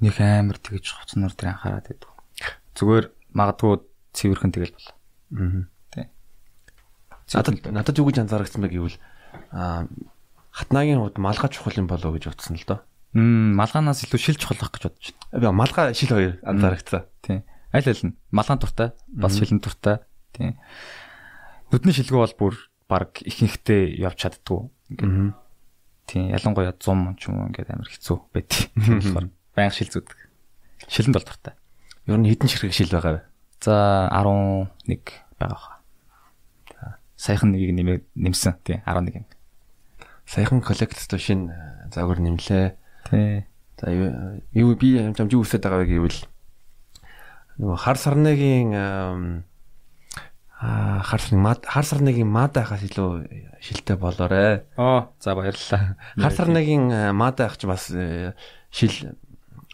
[0.04, 2.12] Нэг амар тэгж хоцноор тэр анхаарат байдаг.
[2.76, 4.90] Зүгээр магадгүй цэвэрхэн тэгэл бол.
[5.40, 5.64] Аа.
[5.96, 6.12] Тий.
[7.32, 9.00] Надад надад юу гэж анзаарчихсан бэ гэвэл
[9.56, 9.88] аа
[10.52, 12.84] хатнагийн хувьд малгай чухал юм болоо гэж утсан л доо.
[13.16, 15.40] Мм малгаанаас илүү шил чухал байх гэж бодож байна.
[15.40, 17.08] Би малгай шил хоёр анзаарчихсан.
[17.24, 17.48] Тий.
[17.72, 20.04] Аль аль нь малгаан туртай, бас шилэн туртай.
[20.36, 20.60] Тий.
[21.72, 22.54] Нүдний шилгүү бол бүр
[22.92, 24.68] баг ихэнхдээ явж чаддгүй.
[24.92, 25.40] Ингээд.
[26.14, 28.70] Тийм ялангуяа 100 ч юм уу ингээд амар хэцүү байт.
[28.78, 30.20] Тэгэхээр баян шил зүдэг.
[30.86, 31.58] Шилэн бол дуртай.
[32.06, 33.22] Ер нь хэдэн ширхэг шил байгаа вэ?
[33.66, 35.02] За 11
[35.42, 35.82] байгаа хаа.
[37.18, 38.62] Саяхан нэгийг нэмээ нэмсэн.
[38.62, 39.26] Тийм 11 юм.
[40.30, 42.78] Саяхан коллекцтой шинэ загвар нэмлээ.
[43.10, 43.50] Тий.
[43.82, 46.20] За юу би амжамж юу үсэж байгаа вэ гэвэл
[47.58, 48.70] нөгөө хар сарныгийн
[50.64, 54.64] хар сарны хар сарныгийн мадахаас илүү шилтэй болоорой.
[54.78, 55.98] Оо за баярлалаа.
[56.16, 58.34] Хар сарныгийн мадах ч бас э,
[58.72, 58.92] шил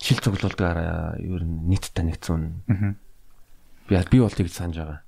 [0.02, 2.42] шил цуглуулдгаар ер нь нийтдээ нэгцэн.
[2.68, 2.96] Аа.
[3.86, 5.02] Би би бол тэгж санаж байгаа.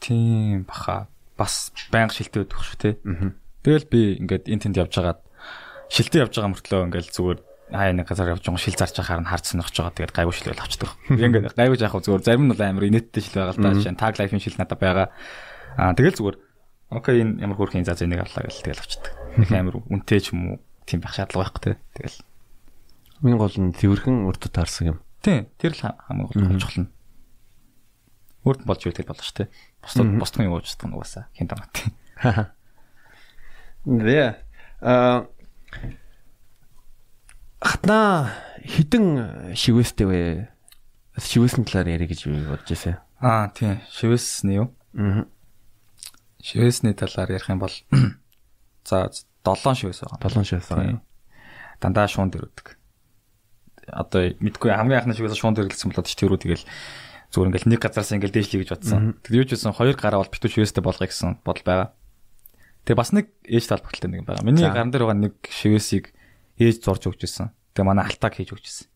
[0.00, 1.08] Тийм баха.
[1.36, 2.90] Бас байнга шилтэй өгөх шүү те.
[3.64, 5.20] Тэгэл би ингээд энэ тэнд явж хагаад
[5.88, 9.30] шилтэй явж байгаа мөртлөө ингээд зүгээр хаа нэг газар явж байгаа шил зарж байхаар нь
[9.30, 9.94] хард сонирхож байгаа.
[9.96, 10.90] Тэгээд гайгүй шил байл авчдаг.
[11.10, 13.74] Ингээд гайгүй яах вэ зүгээр зарим нь бол амар инээдтэй шил байгаа л да.
[13.78, 15.08] Жишээ нь tag life-ийн шил надад байгаа.
[15.78, 16.38] Аа тэгэл зүгээр
[16.90, 19.12] окей энэ ямар хөрхийн заа зэнийг авлаа гэл тэгэл авчдаг.
[19.38, 21.78] Их амар үнэтэй ч юм уу тийм байх шаардлага байхгүй.
[21.94, 22.18] Тэгэл
[23.22, 24.98] миний гол нь тэрхэн урд таарсан юм.
[25.22, 26.90] Тийм тэр л хамгийн гол нь.
[28.42, 29.52] Урд болж ирэхэд болно шүү те.
[29.84, 31.86] Бусдад бусдын юу уучдаг нь угаасаа хин тамаатай.
[33.86, 34.36] Нэ
[34.80, 35.28] а
[37.60, 38.32] хатна
[38.64, 40.20] хідэн шивэстэй вэ?
[41.20, 42.96] Шивэсний талаар ярих гэж би бодож байсан.
[43.20, 43.80] Аа тийм.
[43.92, 44.72] Шивэсний юу?
[44.96, 45.28] Аа.
[46.40, 47.72] Шивэсний талаар ярих юм бол
[48.88, 49.12] за
[49.44, 50.18] 7 шивэс байгаа.
[50.24, 51.04] 7 шивэс байгаа.
[51.80, 52.76] Дандаа шуун дөрөдөг.
[53.92, 56.64] Одоо мэдгүй хамгийн анхны шивэс шуун дөрөлдсөн болоод ч тэрүү тэгэл
[57.30, 59.20] зүгээр ингээл нэг газараас ингээл дээшлэе гэж бодсон.
[59.20, 61.88] Тэр юу ч байсан хоёр гараа бол битүү шивэстэй болгоё гэсэн бодол байгаа.
[62.88, 64.44] Тэгээ бас нэг ээж талбартай нэг юм байгаа.
[64.44, 66.16] Миний гаран дээр байгаа нэг шивэсийг
[66.60, 67.48] ээж зурж өгч ирсэн.
[67.72, 68.86] Тэгээ манай алтаг хийж өгч ирсэн.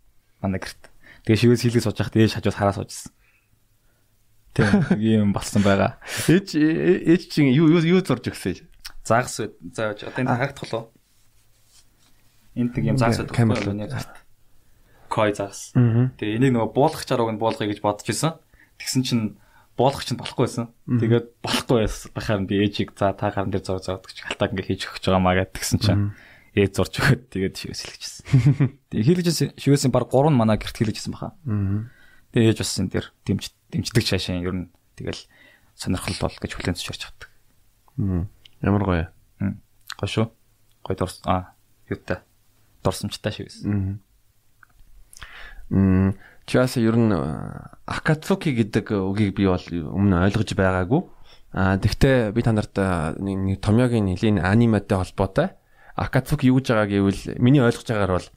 [0.44, 0.92] Манай гэрт.
[1.24, 3.12] Тэгээ шивээс хилээ сууж байхад ээж хажууд хараа сууж ирсэн.
[4.55, 5.98] Тэгээ ийм болсон байгаа.
[6.29, 8.68] Ээж ээж чинь юу юу юу зурж өгсөн.
[9.03, 9.40] Заагс
[9.74, 10.85] зааж одоо энэ харагдах болов.
[12.55, 14.14] Энд нэг юм заагс камер нэг гарт.
[15.11, 15.74] Кой заагс.
[15.74, 18.38] Тэгээ энийг нөгөө буулгах чарууг нь буулгая гэж бодож исэн.
[18.79, 19.24] Тэгсэн чинь
[19.74, 20.70] буулгах чинь болохгүй байсан.
[20.87, 24.87] Тэгээд болохгүй байхаар би ээжийг за та гаран дээр зураг зурдаг чи халтаг ингээ хийж
[24.87, 26.14] өгч байгаа маа гэд тэгсэн чинь
[26.55, 28.25] ээж зурж өгöd тэгээд шивээс хэлчихсэн.
[28.95, 31.35] Тэгээд хийлгэжсэн шивээсийн баг 3 нь манай гэрт хийлгэжсэн баха.
[32.31, 35.19] Тэгээд ээж бас энэ дэр дэмж дэмждэг шашин ер нь тэгэл
[35.75, 37.31] сонирхол бол гэж хүлэн зөвшөөрч чаддаг.
[38.62, 39.07] Ямар гоё.
[39.99, 40.27] Гоё шүү.
[40.87, 41.59] Гоё дурс аа
[41.90, 42.23] юутай.
[42.87, 43.67] Дурсамжтай шивээс.
[45.75, 46.14] Мм
[46.47, 47.11] Чаас ер нь
[47.88, 51.03] Акацуки гэдэг үгийг би бол өмнө ойлгож байгаагүй.
[51.57, 52.77] А тэгвэл би та нарт
[53.17, 55.57] нэг Томьёогийн нэлийн аниматай холбоотой
[55.94, 58.28] Акацуки юу гэж байгаа гэвэл миний ойлгож байгаагаар бол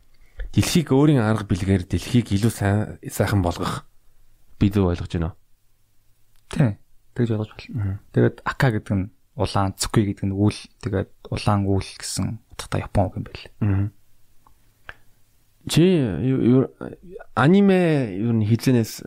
[0.54, 2.54] дэлхийг өөрийн арга билгээр дэлхийг илүү
[3.10, 3.86] сайхан болгох
[4.62, 5.38] би зөв ойлгож байна уу?
[6.50, 6.78] Тийм.
[7.18, 8.00] Тэгж ойлгож байна.
[8.14, 13.06] Тэгээд Ака гэдэг нь улаан, Цуки гэдэг нь үйл, тэгээд улаан үйл гэсэн утгатай Япон
[13.10, 13.46] үг юм байл.
[15.68, 15.84] Чи
[17.36, 17.82] аниме
[18.22, 19.02] юу н хизэнээс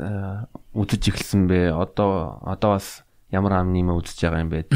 [0.74, 1.72] үзэж эхэлсэн бэ?
[1.72, 4.68] Одоо одоо бас ямар аниме үзэж байгаа юм бэ?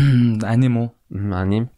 [0.47, 0.89] Аним уу?
[1.13, 1.74] Аним.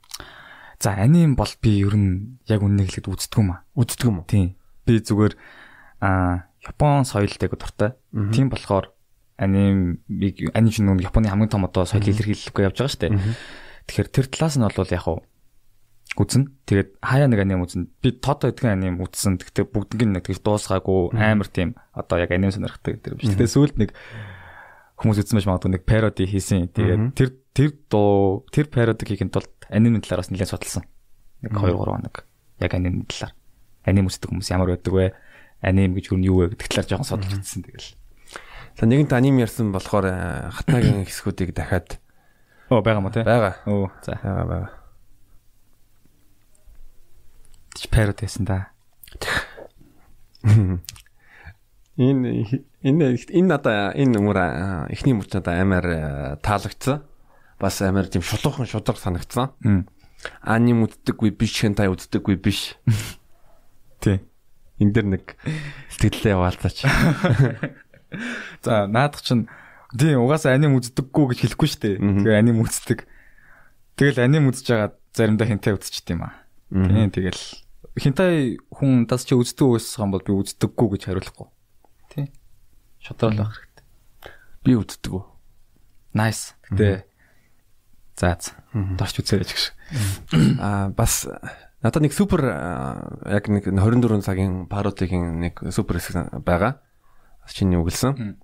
[0.80, 3.64] За аним бол би ер нь яг үннийг хэлэхэд үздэг юм аа.
[3.76, 4.28] Үздэг юм уу?
[4.28, 4.56] Тийм.
[4.84, 5.34] Би зүгээр
[6.00, 7.96] аа Япон соёлтой дуртай.
[8.12, 8.92] Тийм болохоор
[9.38, 10.02] аним
[10.52, 13.14] аним чинь нэг Японы хамгийн том одоо соёл илэрхийлэлгүй явж байгаа шүү дээ.
[13.86, 15.22] Тэгэхээр тэр талаас нь бол яг хуу
[16.16, 16.48] үзнэ.
[16.64, 17.88] Тэгээд хаяа нэг аним үзнэ.
[18.00, 19.36] Би тото эдгэн аним үзсэн.
[19.36, 23.28] Гэхдээ бүгднийг нэг тэгж дуусгаагүй амар тийм одоо яг аним сонирхдаг гэдэг биш.
[23.36, 23.90] Тэгээд сүүлд нэг
[24.96, 26.68] хүмүүс үзсэн байж магадгүй нэг пароди хийсэн.
[26.72, 30.84] Тэгээд тэр тэр дуу тэр пароди хийхэд тулд анимын талаараас нэлээд судалсан.
[31.44, 32.16] Нэг 2 3 хоног.
[32.60, 33.36] Яг анимын талаар.
[33.86, 35.12] Аним үздэг хүмүүс ямар байдаг вэ?
[35.62, 37.92] Аним гэж юу юу вэ гэдэг талаар жоохон судалж үзсэн тэгэл.
[38.76, 42.00] За нэгэнт аним ярьсан болохоор э, хатнагийн хэсгүүдийг дахиад
[42.68, 43.22] Оо байгаа мó те?
[43.22, 43.62] Байгаа.
[43.70, 44.18] Оо за.
[44.20, 44.86] байгаа байгаа
[47.90, 48.68] парод байсан да.
[51.96, 52.44] Энэ
[52.84, 54.38] энэ энэ надаа энэ мөр
[54.92, 55.86] эхний мөр надаа амар
[56.44, 57.00] таалагдсан.
[57.56, 59.88] Бас амар тийм шулуухан шудраг санагдсан.
[60.44, 62.76] Аним үздэггүй биш хэнтай үздэггүй биш.
[64.04, 64.20] Тий.
[64.76, 65.24] Энд дэр нэг
[65.96, 66.84] сэтгэлдээ яваалцаач.
[68.64, 69.48] За наадах чинь
[69.96, 71.96] тий угаасаа аним үздэггүй гэж хэлэхгүй шүү дээ.
[71.96, 73.08] Тэгээ аним үздэг.
[73.96, 76.36] Тэгэл аним үзэж байгаа заримдаа хэнтэй үзчихд юм аа.
[76.68, 77.40] Тийм тэгэл
[77.96, 81.48] хинтай хүн тас чи үздэг байсан бол би үздэггүй гэж хариулахгүй.
[82.16, 82.32] Тий.
[83.04, 83.84] Шодрол байх хэрэгтэй.
[84.64, 85.24] Би үздэг үү?
[86.16, 86.56] Nice.
[86.72, 87.04] Гэтэ
[88.16, 88.56] за за.
[88.72, 89.76] Дорч үзээрэй гэж.
[90.56, 91.28] Аа бас
[91.84, 92.48] надад нэг супер
[93.28, 96.80] яг нэг 24 цагийн пародигийн нэг супер хэсэг байгаа.
[97.52, 98.40] Чиний үгэлсэн.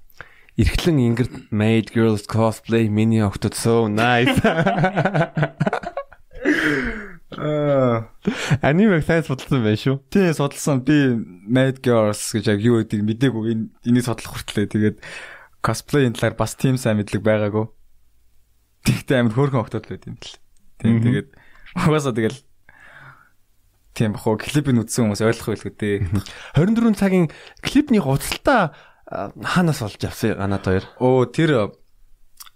[0.60, 4.36] Ирхлэн ингэрд made girls cosplay mini octot so nice.
[8.62, 10.00] Анимыг сайн судалсан байх шүү.
[10.12, 10.82] Тий, судалсан.
[10.84, 11.16] Би
[11.48, 13.42] Mad Girls гэж яг юу гэдгийг мдээгүй.
[13.52, 14.68] Энэ энийг судлах хүртлээ.
[14.68, 14.96] Тэгээд
[15.62, 17.70] cosplay-ийн талаар бас тийм сайн мэдлэг байгаагүй.
[18.82, 20.36] Тэгтээ амар хөөрхөн октод л байт юм бэл.
[20.82, 21.28] Тийм тэгээд
[21.86, 22.40] угаасаа тэгэл
[23.94, 25.98] тийм бахуу клипийг үзсэн хүмүүс ойлгох байлгүй дээ.
[26.58, 27.26] 24 цагийн
[27.62, 28.74] клипний гуцалтаа
[29.06, 30.84] хаанаас олж авсан ганаад хоёр.
[30.98, 31.76] Оо тэр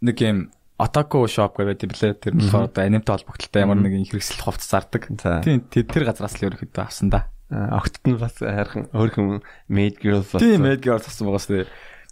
[0.03, 2.09] нэг юм Otaku shop гэдэг блэ.
[2.21, 5.09] Тэр болохоор одоо анимтай холбогдлолтой ямар нэгэн хэрэгсэл хувцас зардаг.
[5.09, 7.33] Тийм тэр газраас л ерөөхдөө авсан да.
[7.49, 9.41] Огтд нь бас хайрхан өөрхөн
[9.73, 10.45] Made Girls болсон.
[10.45, 11.69] Тийм Made Girls болсон байгаа шүү дээ.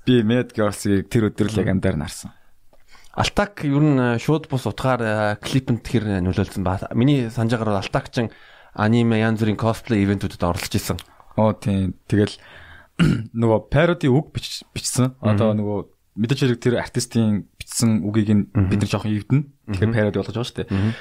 [0.09, 2.33] Би Made Girls-ийг тэр өдөр л яг амдаар нарсан.
[3.13, 6.81] Алтак ер нь шууд бус утгаар клипэнд тэр нөлөөлсөн ба.
[6.97, 8.31] Миний санджаагаар Алтак ч
[8.75, 10.99] аниме янз бүрийн cosplay ивентүүдэд оролцож исэн.
[11.37, 11.95] Оо тийм.
[12.11, 12.35] Тэгэл
[13.39, 15.19] нөгөө parody үг бичсэн.
[15.23, 15.79] Одоо нөгөө
[16.19, 19.43] мэдээж хэрэг тэр артистийн бичсэн үгийг нь бид нар жоохон ивдэн.
[19.67, 20.95] Тэгэхээр пароди болгож байгаа шүү дээ.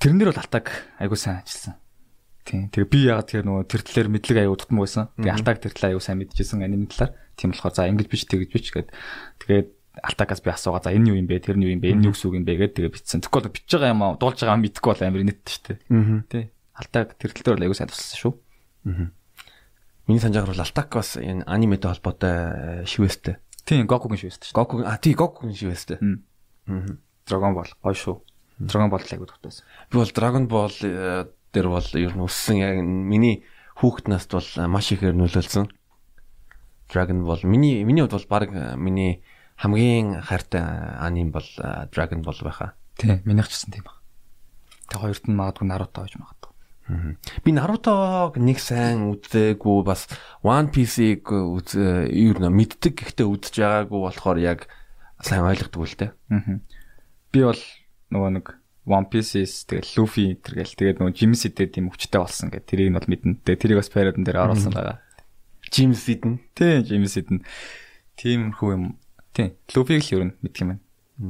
[0.00, 0.66] Тэрнэр бол алтаг
[0.96, 1.76] айгуу сайн ажилласан.
[2.48, 2.72] Тийм.
[2.72, 5.12] Тэгээ би яагаад тэр нөгөө тэр талаар мэдлэг аяу дутмаг байсан.
[5.20, 7.12] Тэгээ алтаг тэр талаа аяу сайн мэдчихсэн аним талаар.
[7.36, 8.88] Тийм болохоор за ингэж биш тэгж биш гэд.
[9.44, 9.68] Тэгээд
[10.00, 11.44] алтагаас би асуугаа за энэ юу юм бэ?
[11.44, 11.92] Тэр нь юу юм бэ?
[11.92, 13.20] Энэ юу гэсэн үг юм бэ гэд тэгээ бичсэн.
[13.20, 15.78] Тэгэхгүй бол бичиж байгаа юм аа дуулж байгаа юм мэдэхгүй бол амар инээдтэй шүү дээ.
[16.32, 16.44] Тий.
[16.72, 18.32] Алтаг тэр тал дээр аяу сайн тусалсан шүү.
[18.88, 19.10] Аа.
[20.08, 23.36] Миний санджаагаар бол алтак бас энэ аниметэй холбоотой шивэстэй.
[23.68, 24.56] Тийм, Гокугийн шүү.
[24.56, 26.00] Гоку а тий Гокугийн шивэстэй.
[26.00, 26.96] Аа.
[27.28, 28.16] Dragon Ball гоё шүү.
[28.64, 29.68] Dragon Ball айгуу дутайсан.
[29.92, 33.44] Би бол Dragon Ball э, дээр бол ер нь өссөн яг миний
[33.76, 35.68] хүүхэд наст бол маш ихээр нөлөөлсөн.
[36.88, 39.20] Dragon Ball миний миний хувьд бол баг э, миний
[39.60, 40.64] хамгийн хайртай
[40.96, 42.72] аним бол э, Dragon Ball байхаа.
[42.96, 44.00] Тий, минийх ч гэсэн тийм баг.
[44.88, 46.37] Тэг хоёрт нь магадгүй Naruto гэж магадгүй.
[47.44, 50.08] Би Нарутог нэг сайн үзээгүй бас
[50.40, 54.64] One Piece-ийг үз юу нэ мэддэг гэхдээ үзэж байгаагүй болохоор яг
[55.20, 56.12] сайн ойлгохгүй л дээ.
[57.32, 57.62] Би бол
[58.08, 58.46] нөгөө нэг
[58.88, 62.96] One Piece-с тэгэл Luffy тэргээл тэгээд нөгөө Jim Sid тийм өвчтэй болсон гэх тэрийг нь
[62.96, 63.44] бол мэднэ.
[63.44, 65.04] Тэгээд тэрийг бас парадн дээр оруулсан байгаа.
[65.68, 66.40] Jim Sid нь.
[66.56, 67.44] Тийм, Jim Sid нь.
[68.16, 68.96] Тийм хүү юм.
[69.36, 69.52] Тийм.
[69.76, 70.82] Luffy-г л юу мэдх юм байна.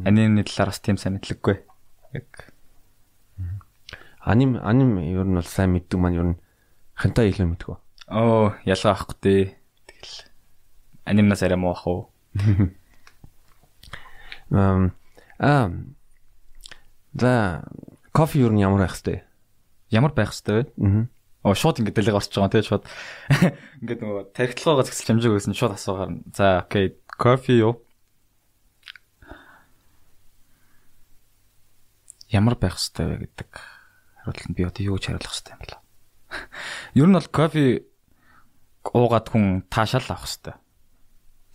[0.06, 1.58] Анимны талаар бас тийм сайн мэдлэггүй.
[2.14, 2.47] Яг
[4.28, 6.40] Аним аним ер нь бол сайн мэддэг маань ер нь
[6.92, 7.80] хантай илүү мэддэг.
[8.12, 9.56] Оо, ялгаа авахгүй дээ.
[9.88, 10.16] Тэгэл
[11.08, 12.12] анимнаас арай муу ах уу.
[14.52, 14.92] Эм
[15.40, 15.72] аа
[17.16, 17.64] За
[18.12, 19.24] кофе юу ямар байх хэвтэй?
[19.88, 20.76] Ямар байх хэвтэй вэ?
[20.76, 21.08] Аа.
[21.48, 22.84] Оо шууд ингэ дэлэг орч байгаа тийм шууд.
[23.80, 26.12] Ингээд нөгөө тархитлагоогоо згсэл хэмжээг байсан шууд асуугаар.
[26.36, 27.00] За окей.
[27.16, 27.80] Кофе юу?
[32.28, 33.77] Ямар байх хэвтэй вэ гэдэг
[34.36, 35.76] нь би одоо юу гэж хариулах хэвтэй юм бэл.
[37.00, 37.64] Ер нь бол кофе
[38.92, 40.54] уугаад хүн таашаал авах хэвтэй.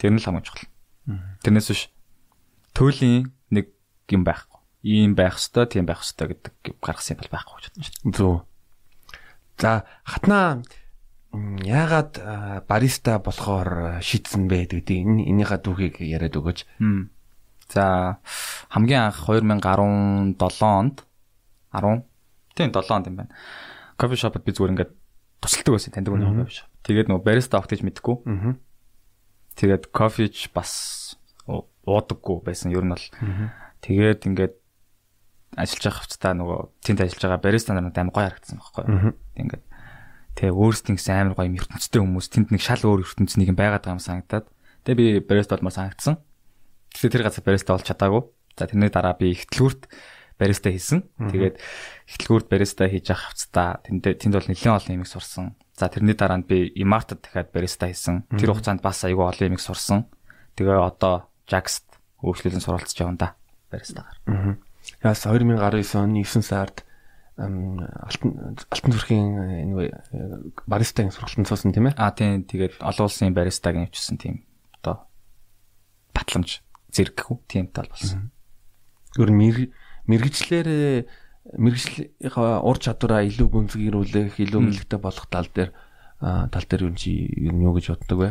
[0.01, 0.69] Тэр нь л хамгийн чухал.
[1.43, 1.83] Тэрнээс биш
[2.73, 3.69] төлөлийн нэг
[4.09, 4.59] юм байхгүй.
[4.83, 8.17] Ийм байх хэвтэй, тийм байх хэвтэй гэдэг гаргасан юм бол байхгүй гэж бодсон шүү дээ.
[8.17, 8.35] Зөв.
[9.61, 9.71] За
[10.03, 10.63] хатнаа
[11.33, 16.59] яагаад бариста болохоор шийдсэн бэ гэдэг энэ энийхээ түүхийг яриад өгөөч.
[17.73, 18.19] За
[18.69, 21.05] хамгийн анх 2017 онд
[21.73, 22.05] 10
[22.55, 23.33] тийм 7 онд юм байна.
[23.97, 24.91] Кофе шопод би зүгээр ингээд
[25.43, 26.69] тусалдаг байсан таньдаг нэг кофе шоп.
[26.87, 28.15] Тэгээд нөгөө бариста авах гэж мэдгүй.
[28.25, 28.55] Аа.
[29.59, 30.71] Тэгээд кофеч бас
[31.45, 32.71] уудаггүй байсан.
[32.71, 33.07] Ер нь бол
[33.83, 34.53] тэгээд ингээд
[35.59, 38.83] ажиллаж байгаа хувцастаа нөгөө тэнд ажиллаж байгаа бариста нар амар гоё харагдсан байхгүй.
[39.37, 39.63] Ингээд
[40.39, 43.97] тэгээ өөрсдийн гэсэн амар гоё ертөнцтэй хүмүүс тэнд нэг шал өөр ертөнц нэг байгаад байгаа
[43.99, 44.45] юм санагдаад
[44.87, 46.15] тэгээ би бариста болмоор санагдсан.
[46.95, 48.23] Тэгсэн тэр газар бариста болж чадаагүй.
[48.57, 49.89] За тэрний дараа би ихтлгүүрт
[50.37, 51.03] бариста хийсэн.
[51.17, 51.55] Тэгээд
[52.09, 55.55] ихтлгүүрт бариста хийж авах хувцастаа тэнд тэнд бол нэлээд олон юмыг сурсан.
[55.77, 58.25] За тэрний дараа нь би Imart дахиад бариста хийсэн.
[58.33, 60.09] Тэр хугацаанд бас айгүй олон юмыг сурсан.
[60.57, 63.27] Тэгээ одоо Jax-т өөрчлөлтөнд суралцж явна да
[63.73, 64.17] баристагаар.
[64.27, 64.55] Аа.
[65.03, 66.85] Яас 2019 оны 9 сард
[67.37, 68.31] алтан
[68.69, 69.29] алтан зүрхийн
[69.65, 69.89] энэ
[70.69, 71.97] баристагийн сургалтанд суусан тийм ээ.
[71.97, 74.45] Аа тийм тэгээд олон улсын баристагийн явчихсан тийм
[74.77, 75.09] одоо
[76.13, 76.61] батламж
[76.93, 78.29] зэрэггүй тийм тал болсон.
[79.17, 79.33] Гөр
[80.07, 80.67] мэрэгчлэр
[81.59, 82.11] мэрэгжлийн
[82.63, 85.71] ур чадвараа илүү гүнзгийрүүлэх, илүү мэлэгтэй болох тал дээр
[86.23, 88.29] тал дээр юу чи юу гэж боддог вэ?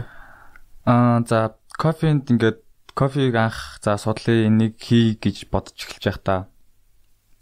[0.88, 2.64] Аа за кофенд ингээд
[2.96, 6.48] кофег анх за судлаа энийг хий гэж бодож эхэлж байхдаа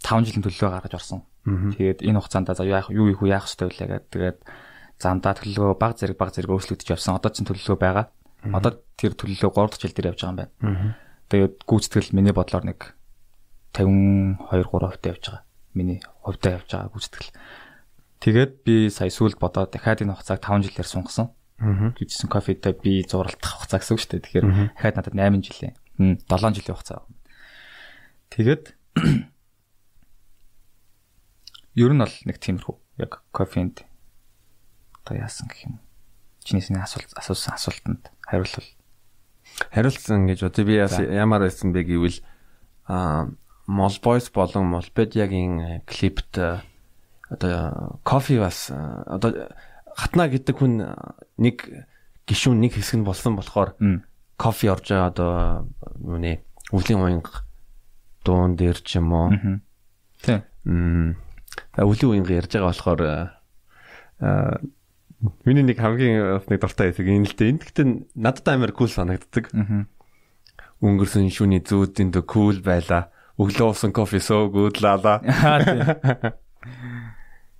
[0.02, 1.22] 5 жилийн төлөвлөгөө гаргаж орсон.
[1.46, 4.10] Тэгээд энэ хугацаанд за яах юу их яах хэрэгтэй вэ гэдэг.
[4.10, 4.38] Тэгээд
[4.98, 7.16] замдаа төлөвлөгөө баг зэрэг баг зэрэг өөрчлөгдөж явсан.
[7.16, 8.06] Одоо ч төлөвлөгөө байгаа.
[8.52, 10.96] Одоо тэр төлөвлөгөө 3 дахь жил дээр явж байгаа юм байна.
[11.30, 12.80] Тэгээд гүйцэтгэл миний бодлоор нэг
[13.72, 15.44] 52 3% явж байгаа.
[15.74, 17.30] Миний хувьдаа явж байгаа гүйцэтгэл.
[18.20, 21.30] Тэгээд би сая сүүлд бодоод дахиад энэ хугацааг 5 жилээр сунгасан.
[21.60, 24.24] Гэвчсэн кофетэй би зуралтах хугацаа гэсэн үг шүү дээ.
[24.26, 27.06] Тэгэхээр дахиад надад 8 жилийн 7 жилийн хугацаа.
[28.30, 28.64] Тэгээд
[31.80, 33.86] ер нь бол нэг тиймэрхүү яг кофенд
[35.00, 35.80] одоо яасан гэх юм.
[36.44, 38.68] Чинийсний асуулт асуусан асуултанд хариулвал
[39.72, 42.20] хариулсан гэж одоо би ямар байсан бэ гэвэл
[42.86, 43.28] а
[43.70, 46.38] Молбойс болон Молпедиагийн клипт
[47.30, 49.54] одоо кофе бас одоо
[49.94, 50.82] хатна гэдэг хүн
[51.38, 51.86] нэг
[52.26, 53.78] гişүүн нэг хэсэг нь болсон болохоор
[54.34, 55.30] кофе орж байгаа одоо
[56.02, 56.42] юу нэ
[56.74, 57.46] өвлийн уянга
[58.26, 59.30] дуун дээр ч юм уу
[60.18, 60.42] тийм
[61.78, 63.00] Өлийн уянга ярьж байгаа болохоор
[64.20, 64.60] аа
[65.44, 67.50] миний нэг хамгийн нэг дуртай хэсэг энэ л дээ.
[67.52, 69.52] Энд гэхдээ надад амар кул санагддаг.
[70.80, 73.12] Өнгөрсөн шүний зүүдийн дэ кул байла.
[73.40, 75.20] Өглөө уусан кофе so good лала.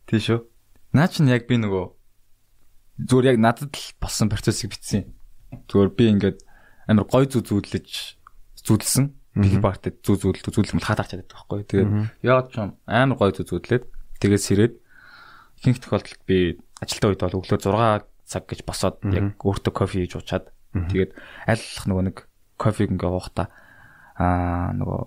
[0.07, 0.45] Тийш үү.
[0.93, 1.87] Наа чин яг би нөгөө
[3.09, 5.09] зүгээр яг надад л болсон процессыг бичсэн.
[5.73, 6.39] Зүгээр би ингээд
[6.85, 7.89] амар гой зүү зүүдлэж
[8.69, 9.07] зүүдэлсэн.
[9.41, 11.65] Би багт зүү зүүдэл зүүдэл мэл хатаарч чаддаг байхгүй.
[11.65, 11.91] Тэгээд
[12.29, 13.85] яад ч амар гой зүү зүүдлээд
[14.21, 14.75] Тэгээд сэрээд
[15.65, 20.21] ихэнх тохиолдолд би ажилтаа үед бол өглөө 6 цаг гэж босоод яг өөртөө кофе хийж
[20.21, 21.17] уучаад тэгээд
[21.49, 22.17] аль нөгөө нэг
[22.61, 23.49] кофег ингээ уухта
[24.21, 25.01] аа нөгөө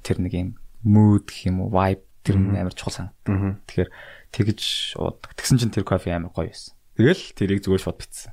[0.00, 0.50] тэр нэг юм
[0.86, 3.60] mood гэх юм уу vibe тэр амар чухал санагдав.
[3.66, 3.90] Тэгэхээр
[4.32, 4.60] тэгж
[4.96, 5.30] уудаг.
[5.36, 6.74] Тэгсэн чинь тэр кофе амар гоё байсан.
[6.96, 8.32] Тэгэл тэрийг зүгээр шууд битсэн.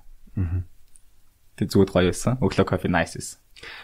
[1.58, 2.38] Тэг зүгд гоё байсан.
[2.40, 3.40] Өглөө кофе nice байсан.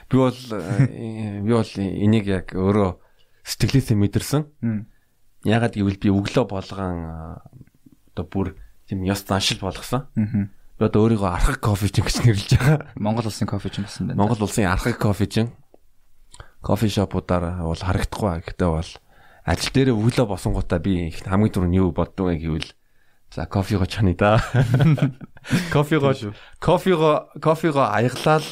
[0.07, 3.01] Би бол э, би бол энийг яг өөрөө
[3.43, 4.41] сэтгэлээсээ мэдэрсэн.
[5.43, 7.41] Ягаад гэвэл би өглөө болгон
[8.15, 8.55] одоо бүр
[8.87, 10.07] тийм ёс заншил болгосон.
[10.15, 12.79] Би одоо өөрийгөө архаг кофе ч гэж нэрлэж байгаа.
[12.95, 14.19] Монгол улсын кофе ч болсон байна.
[14.23, 15.43] Монгол улсын архаг кофе ч
[16.65, 18.41] кофе шопуудаар бол харагдахгүй.
[18.41, 18.91] Гэхдээ бол
[19.45, 22.73] ажил дээр өглөө босонгуудаа би хамгийн түрүү нь юу боддог вэ гэвэл
[23.29, 24.41] за кофего чаны да.
[25.69, 26.09] Кофего
[26.57, 28.45] кофего кофего аяглал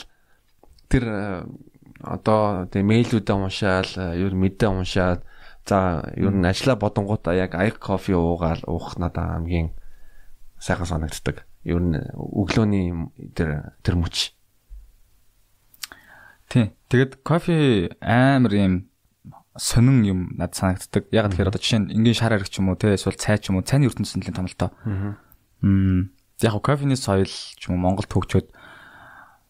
[0.93, 1.49] тэр
[2.06, 5.26] одоо тийм мэйлүүдээ уншаал, ер мэдээ уншаад
[5.65, 9.71] За ер нь ажилла бодонгуудаа яг аяг кофе уугаал уух надаа хамгийн
[10.60, 11.47] сайхан санагддаг.
[11.63, 12.91] Ер нь өглөөний
[13.32, 14.36] тэр тэр мөч.
[16.54, 16.70] Тий.
[16.93, 18.74] Тэгэд кофе амар юм
[19.58, 21.10] сонин юм над санагддаг.
[21.10, 23.49] Яг тэгэхээр одоо жишээ нь энгийн шар ариг ч юм уу те эсвэл цай ч
[23.49, 24.70] юм уу цайны ертөнцийн томлолтоо.
[24.86, 25.18] Аа.
[25.66, 26.14] Мм.
[26.45, 28.54] Яг кофений соёл ч юм уу Монголд хөгжөөд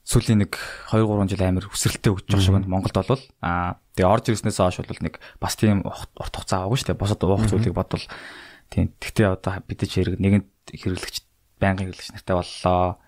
[0.07, 0.55] сүүлийн нэг
[0.95, 2.71] 2 3 жил амар өсрэлттэй өгч байгаа шиг байна.
[2.71, 6.87] Монголд бол аа тэгээ орж ирснээс хойш бол нэг бас тийм урт хугацаа аваагүй шүү
[6.91, 7.03] дээ.
[7.03, 8.07] Босод уух зүйлийг бодвол
[8.71, 8.91] тийм.
[8.99, 11.23] Тэгтээ одоо бид ч хэрэг нэгэнт хэрэглэгч
[11.59, 12.99] байнгын хэрэглэгч нартай боллоо.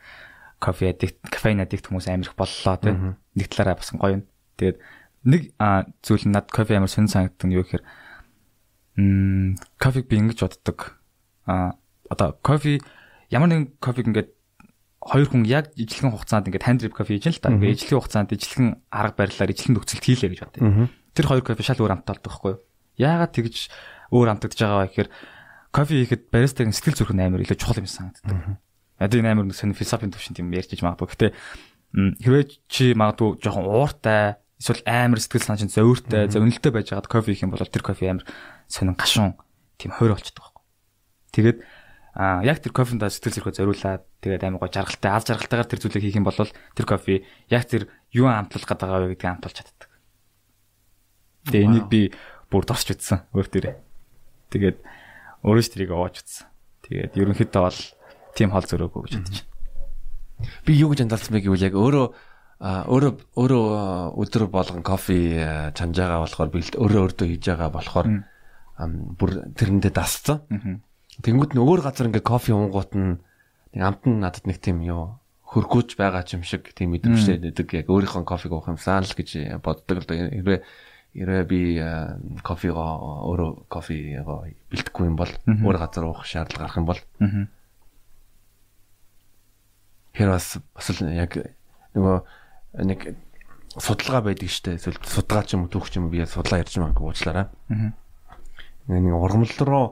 [0.66, 2.96] Кофе аддикт, кофеин аддикт хүмүүс амар их боллоо тийм.
[3.38, 4.24] Нэг талаараа бас гоё юм.
[4.58, 4.78] Тэгээд
[5.30, 5.42] нэг
[6.02, 7.86] зүйл над кофе амар сонир санагддаг нь юу гэхээр
[8.98, 10.98] м кофег би ингэж боддог.
[11.46, 11.78] А
[12.10, 12.82] одоо кофе
[13.30, 14.30] ямар нэгэн кофег ингээд
[15.06, 17.54] хоёр хүн яг ижлэгэн хугацаанд ингээд hand drip кофе хийж л та.
[17.54, 20.90] Ингээд ижлэгэн хугацаанд ижлэгэн арга барилаар ижлэгэн нөхцөлд хийлээ гэж бодъё.
[21.14, 22.62] Тэр хоёр кофе шал өөр амттай болдог байхгүй юу?
[22.98, 23.56] Яагаад тэгж
[24.10, 25.10] өөр амтагдж байгаа вэ гэхээр
[25.76, 28.58] кофе хийхэд баристагийн сэтгэл зүрх нь амар илүү чухал юм санагддаг.
[29.00, 31.08] Одоо энэ амар сонир философийн төвшин тийм ярьж магадгүй.
[31.12, 31.32] Гэхдээ
[32.24, 37.36] хэрвээ чи магадгүй жоохон ууртай эсвэл амар сэтгэл санаа чинь зовиртой, зовнилтой байж байгаад кофе
[37.36, 38.26] их юм бол тэр кофе амар
[38.68, 39.36] сонин гашуун
[39.76, 40.64] тийм хойр болчихдог байхгүй.
[41.36, 41.58] Тэгээд
[42.16, 46.04] а яг тэр кофенда сэтгэл зөрхөө зориулаад тэгээд амар гоо жаргалтай, ал жаргалтайгаар тэр зүйлийг
[46.08, 49.92] хийх юм бол тэр кофе яг тэр юу амтлах гэдэг байгаа вэ гэдгийг амтулж чаддаг.
[51.52, 52.02] Тэгээ энийг би
[52.48, 53.76] бүр тосч үтсэн өөр төрөө.
[54.56, 54.78] Тэгээд
[55.44, 56.48] өөрөө ч тэрийг оож үтсэн.
[56.88, 57.80] Тэгээд ерөнхийдөө бол
[58.36, 59.54] тийм хол зөрөөгөө гэж бодож байна.
[60.68, 62.08] Би юу гэж анзаарсан бэ гэвэл яг өөрөө
[62.60, 63.66] өөрөө өөрөө
[64.20, 68.08] өдөр болгон кофе чанж байгаа болохоор би өөрөө өөртөө хийж байгаа болохоор
[69.20, 70.84] бүр тэрэндээ дасцсан.
[71.24, 73.20] Тэнгүүд нь өөр газар ингээ кофе уунгууд нь
[73.80, 75.20] амт нь надад нэг тийм юу
[75.56, 80.04] хөргөөж байгаа юм шиг тийм мэдрэмжтэй нэдэг яг өөрийнхөө кофег уух юмсан л гэж боддог
[80.04, 80.16] л да.
[80.16, 80.60] Хэрвээ
[81.16, 81.60] хэрвээ би
[82.44, 82.84] кофего
[83.32, 87.00] өөрөө кофего бэлтгэхгүй юм бол өөр газар уух шаардлага гарах юм бол
[90.16, 91.36] Тэр бас бас л яг
[91.92, 92.18] нөгөө
[92.88, 93.00] нэг
[93.76, 94.80] судалгаа байдаг штэ.
[94.80, 97.48] Эсвэл судалгаа ч юм уу түүх ч юм уу би судлаа ярьж магадгүй уучлаарай.
[97.52, 97.92] Аа.
[98.88, 99.88] Нэг ургамал руу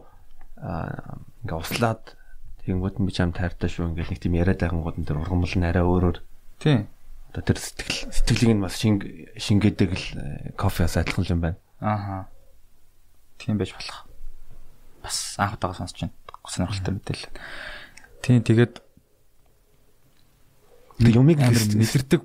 [1.43, 2.15] ингээ услаад
[2.63, 5.83] тэгэнгүүт нь би чам тайртай шүү ингээл нэг тийм яриад байгангууд тэр ургамал нь арай
[5.83, 6.17] өөрөөр.
[6.63, 6.87] Тийм.
[7.35, 9.03] Одоо тэр сэтгэл сэтгэлийг нь бас шинг
[9.35, 11.59] шингээдэг л э, кофеас адилхан юм байна.
[11.83, 12.31] Ааха.
[13.35, 14.07] Тийм байж болох.
[15.03, 16.15] Бас анх удаага сонсч байна.
[16.47, 17.35] Сонирхолтой мэдээлэл.
[18.23, 18.83] Тийм тэгээд Тэг
[20.99, 22.21] юмыг амар мэдэрдэг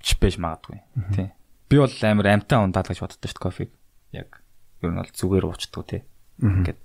[0.00, 0.80] ч байж магадгүй.
[1.14, 1.28] Тий.
[1.68, 3.70] Би бол амар амтаа ундаад гэж боддог шүү кофег.
[4.14, 4.40] Яг
[4.80, 6.02] ер нь бол зүгээр уучдаг тий.
[6.40, 6.80] Ингээд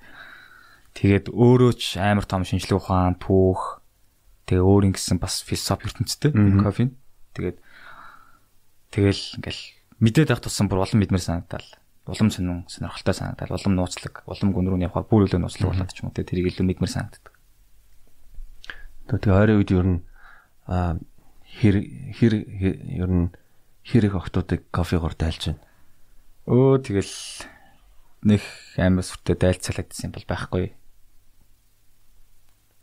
[0.98, 3.80] тэгээд өөрөө ч амар том шинжлэх ухаан, түүх
[4.50, 6.92] тэгээ өөр ингэсэн бас философи ертөнцтэй кофе.
[7.38, 7.58] Тэгээд
[8.92, 9.62] тэгэл ингээл
[10.04, 11.66] мэдээд байх тусам бүр улам мэдмэр санагдал.
[12.04, 16.04] Улам сонин сонирхолтой санагдал, улам нууцлаг, улам гүн рүү явахаар бүр илүү нууцлаг болоод ч
[16.04, 17.32] юм уу тэ тэрийг илүү мэдмэр санагддаг.
[19.08, 20.00] Тэгээ ойрын үед ер нь
[20.68, 21.00] аа
[21.60, 21.76] хэр
[22.18, 23.30] хэр ер нь
[23.84, 25.62] хэр их октоодыг кофегоор дайлж байна.
[26.48, 27.14] Өө тэгэл
[28.24, 28.42] нэг
[28.80, 30.66] амар сүртэй дайлцаалагдсан юм бол байхгүй.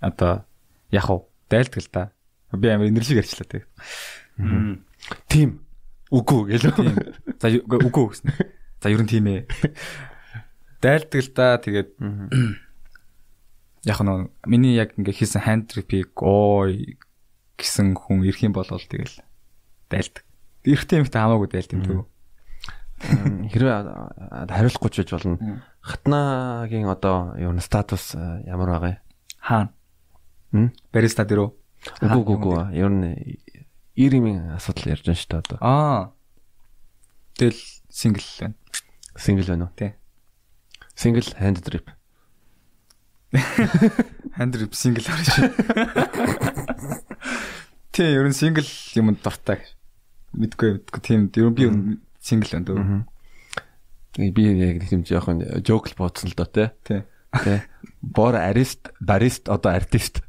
[0.00, 0.44] Одоо
[0.92, 2.12] яг уу дайлдаг л да.
[2.52, 3.64] Би амар инэрлэг ярьчлаа тэг.
[5.28, 5.64] Тийм.
[6.10, 6.72] Үгүй гэлөө.
[6.76, 6.96] Тийм.
[7.40, 8.28] За үгүй гэсэн.
[8.80, 9.48] За ер нь тийм ээ.
[10.80, 11.90] Дайлдаг л да тэгээд
[13.84, 17.00] яг нь миний яг ингээ хийсэн ханд трипийг ой
[17.60, 19.20] гэсэн хүн ирэх юм бол тэгэл
[19.92, 20.24] дайлдаг.
[20.64, 22.02] Ирэхтэй юмтай хамаагүй дайлт юм дөө.
[23.00, 23.76] Хэрвээ
[24.48, 25.36] хариулахгүй ч байж болно.
[25.84, 29.00] Хатнагийн одоо юу н статус ямар байгаа юм?
[29.40, 29.72] Хаана?
[30.52, 30.72] М?
[30.92, 31.50] Бариста дээр үү?
[32.04, 32.56] Үгүй үгүй.
[32.76, 33.40] Ер нь
[33.96, 35.58] ирэмийн асуудал ярьж байна шүү дээ одоо.
[35.64, 36.12] Аа.
[37.40, 38.54] Тэгэл сингл байна.
[39.16, 39.76] Сингл байна уу?
[39.76, 39.96] Тий.
[40.92, 41.88] Сингл hand drip.
[44.36, 45.28] Hand drip сингл харж.
[47.90, 49.64] Тий, ер нь сингл юм дуртай.
[50.36, 51.66] Мэдгүй мэдгүй тийм ер нь би
[52.22, 54.30] сингл байна дөө.
[54.34, 56.70] Би яг тийм жоохон жокл бодсон л доо те.
[56.86, 57.02] Тий.
[57.34, 57.62] Тэ.
[58.02, 60.22] Бор арист, барист одоо артист.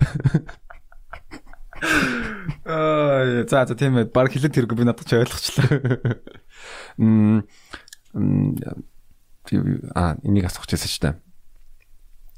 [2.66, 4.14] Аа, за за тийм ээ.
[4.14, 6.18] Баг хэлээд хэрэггүй би надад ч ойлгочлаа.
[6.98, 7.46] Мм
[9.96, 11.18] а энийг асуух гэсэн ч та.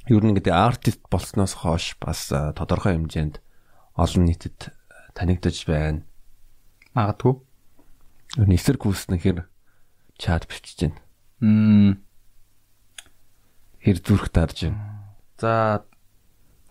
[0.07, 3.43] Ер нь гэдэг артист болсноос хойш бас тодорхой хэмжээнд
[3.99, 4.71] олон нийтэд
[5.14, 6.03] танигдаж байна.
[6.93, 7.39] Магадгүй.
[8.43, 9.45] Нь эсрэг гүйснэхээр
[10.18, 10.99] чат бичиж байна.
[11.41, 12.01] Мм.
[13.82, 15.14] Хэр зүрх дарж байна.
[15.38, 15.86] За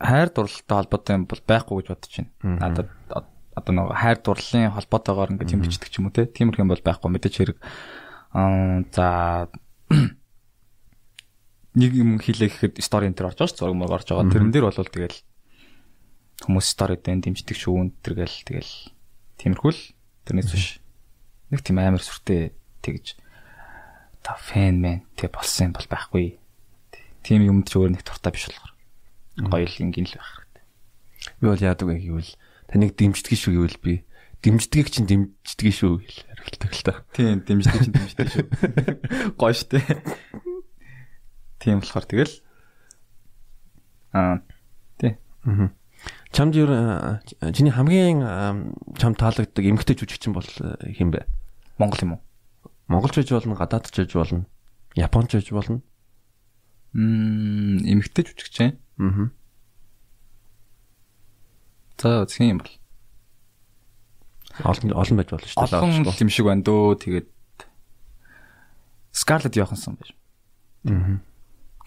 [0.03, 2.31] хайр дурлалтай холбоотой юм бол байхгүй гэж бодож байна.
[2.59, 2.89] Надад
[3.55, 6.27] одоо нэг хайр дурлалын холбоотойгоор ингээд юм бичдэг ч юм уу те.
[6.27, 7.59] Тиймэрхүү юм бол байхгүй мэдээж хэрэг.
[8.33, 9.07] Аа за
[11.79, 14.33] нэг юм хийлээ гэхэд стори энэ төр орж байгаа ш зураг мөр орж байгаа.
[14.33, 15.17] Тэрэн дээр бол тэгэл
[16.43, 18.73] хүмүүс стори дээр дэмждэг шүү тэргээл тэгэл
[19.39, 19.83] тиймэрхүү л
[20.27, 20.67] тэрнээс биш.
[21.51, 23.19] Нэг тийм амар сүртэй тэгж
[24.23, 26.39] та фэн мэн тэг болсон юм бол байхгүй.
[27.23, 28.73] Тийм юмд ч өөр нэг туртаа биш болохоор.
[29.51, 30.65] Гоё л ингийн л байх хэрэгтэй.
[31.39, 32.33] Би бол яадаг вэ гэвэл
[32.71, 33.95] таныг дэмждэг шүү гэвэл би
[34.43, 36.93] дэмждгийг чинь дэмждэг шүү гэж хариулдаг л та.
[37.15, 38.45] Тийм дэмждэг чинь дэмждэг шүү.
[39.41, 39.79] Гоё штэ.
[41.63, 42.35] Тийм болохоор тэгэл
[44.15, 44.43] аа
[44.99, 45.19] тий.
[45.47, 45.71] Аа
[46.33, 46.67] Чамд юу
[47.53, 48.25] чиний хамгийн
[48.97, 51.29] чам таалагддаг эмгтэй жүжигчин бол хэм бэ?
[51.77, 52.21] Монгол юм уу?
[52.89, 54.47] Монголч байж болно, гадаадч байж болно,
[54.97, 55.83] японч байж болно.
[56.97, 58.81] Мм, эмгтэй жүжигчин.
[58.97, 59.29] Аа.
[62.01, 62.73] За, зэх юм бол.
[64.65, 65.81] Олон олон байж болно шүү дээ.
[65.81, 66.97] Олон юм шиг байна дөө.
[66.97, 67.29] Тэгээд
[69.13, 70.17] Scarlett Johansson байж.
[70.89, 71.21] Аа.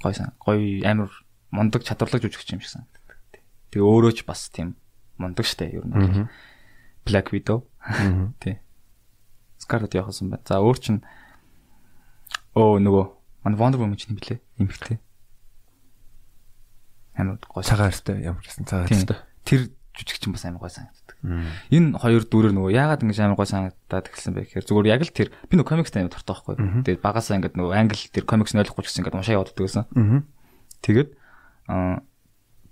[0.02, 0.34] Гой сан.
[0.38, 1.10] Гой амар
[1.52, 2.86] мундаг чадварлаг жүжигч юм шиг сан.
[3.76, 4.80] Тэгээ өөрөө ч бас тийм
[5.20, 6.32] мундаг штэ ер нь.
[7.04, 7.68] Black Widow.
[8.40, 8.64] Тий.
[9.60, 10.48] Scarlett Johansson байна.
[10.48, 11.04] За өөр чин
[12.56, 13.04] оо нөгөө
[13.44, 14.40] манай Wonder Woman чинь юм блэ?
[14.64, 15.04] Имхтэй.
[17.20, 19.20] Амар гой цагаан арьстай ямар гэсэн цагаан арьстай.
[19.44, 21.20] Тэр жүжигчин бас амар гой санагддаг.
[21.72, 25.12] Энэ хоёр дүрээр нөгөө яагаад ингэж амар гой санагдаад эхэлсэн бэ гэхээр зүгээр яг л
[25.12, 26.56] тэр би нөгөө комикстай амар дуртай байхгүй.
[26.84, 29.84] Тэгээд багасаа ингээд нөгөө англи тэр комикс нь ойлгохгүй ч гэсэн ингээд уншаа явуулдаг гэсэн.
[30.84, 31.10] Тэгээд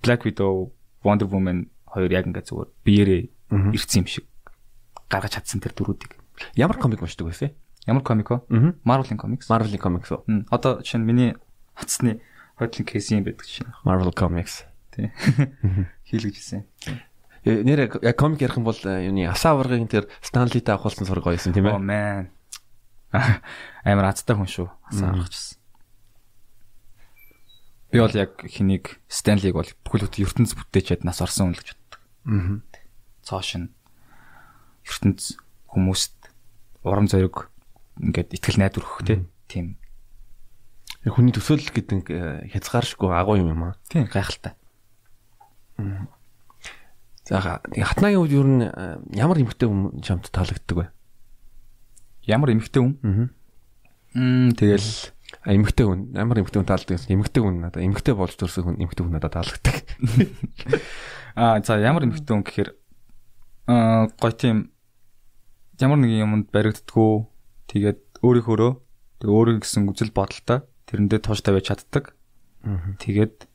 [0.04, 3.22] Black Widow, Wonder Woman хоёр яг ингээд зүгээр биеэрээ
[3.76, 4.26] ирсэн юм шиг
[5.12, 6.18] гаргаж чадсан тэр дүрүүдийг.
[6.58, 7.54] Ямар комик уншдаг байсан?
[7.86, 8.41] Ямар комик вэ?
[8.82, 9.51] Marvel-ийн комикс.
[9.51, 10.24] Marvel-ийн комикс уу?
[10.49, 11.32] Одоо жишээ нь миний
[11.78, 12.24] хацсны
[12.58, 13.70] хойдлын кейс юм байдаг жишээ.
[13.86, 14.66] Marvel Comics.
[14.95, 15.12] Тий.
[16.10, 16.66] Хийлгэж ирсэн.
[17.43, 21.68] Нэр яг комик ярих юм бол юуны асаа аваргын тэр Stanley-тэй авахулсан зураг гоёсэн тийм
[21.68, 21.76] ээ.
[21.76, 22.32] Oh man.
[23.84, 24.70] Амар азтай хүн шүү.
[24.89, 25.60] Асаа авахчихсан.
[27.93, 31.69] Би бол яг хэнийг Stanley-г бол бүхэл бүтэн ертөнц бүтээчээд нас орсон хүн л гэж
[31.77, 32.01] боддог.
[32.25, 32.57] Аа.
[33.21, 33.69] Цоош нь
[34.81, 35.37] ертөнц
[35.69, 36.17] хүмүүст
[36.81, 37.53] урам зориг
[38.01, 39.77] ингээд итгэл найдвар өгөх тийм
[41.05, 42.01] хүний төсөөлөл гэдэг
[42.49, 43.77] хязгааршгүй агуу юм юм аа.
[43.91, 44.57] Тийм гайхалтай.
[47.29, 48.73] За хатнагийн үед юу н
[49.13, 50.85] ямар эмхтэй хүн чамд таалагддаг вэ?
[52.25, 52.97] Ямар эмхтэй хүн?
[53.05, 53.29] Аа.
[54.17, 55.13] Мм тэгэл
[55.43, 57.13] эмхтэй хүн ямар эмхтэй хүн таалагддаг гэсэн.
[57.19, 59.75] Эмхтэй хүн надад эмхтэй болж төрсөн хүн эмхтэй хүн надад таалагддаг.
[61.39, 62.69] Аа за ямар эмхтэй хүн гэхээр
[63.67, 64.71] аа гоё тийм
[65.83, 67.13] ямар нэгэн юмд баригддгүү.
[67.67, 68.71] Тэгээд өөрийнхөөрөө
[69.19, 70.63] тэг өөрийн гэсэн үзэл бодолтой.
[70.87, 72.15] Тэрэндээ тууштай байж чаддаг.
[73.03, 73.47] Тэгээд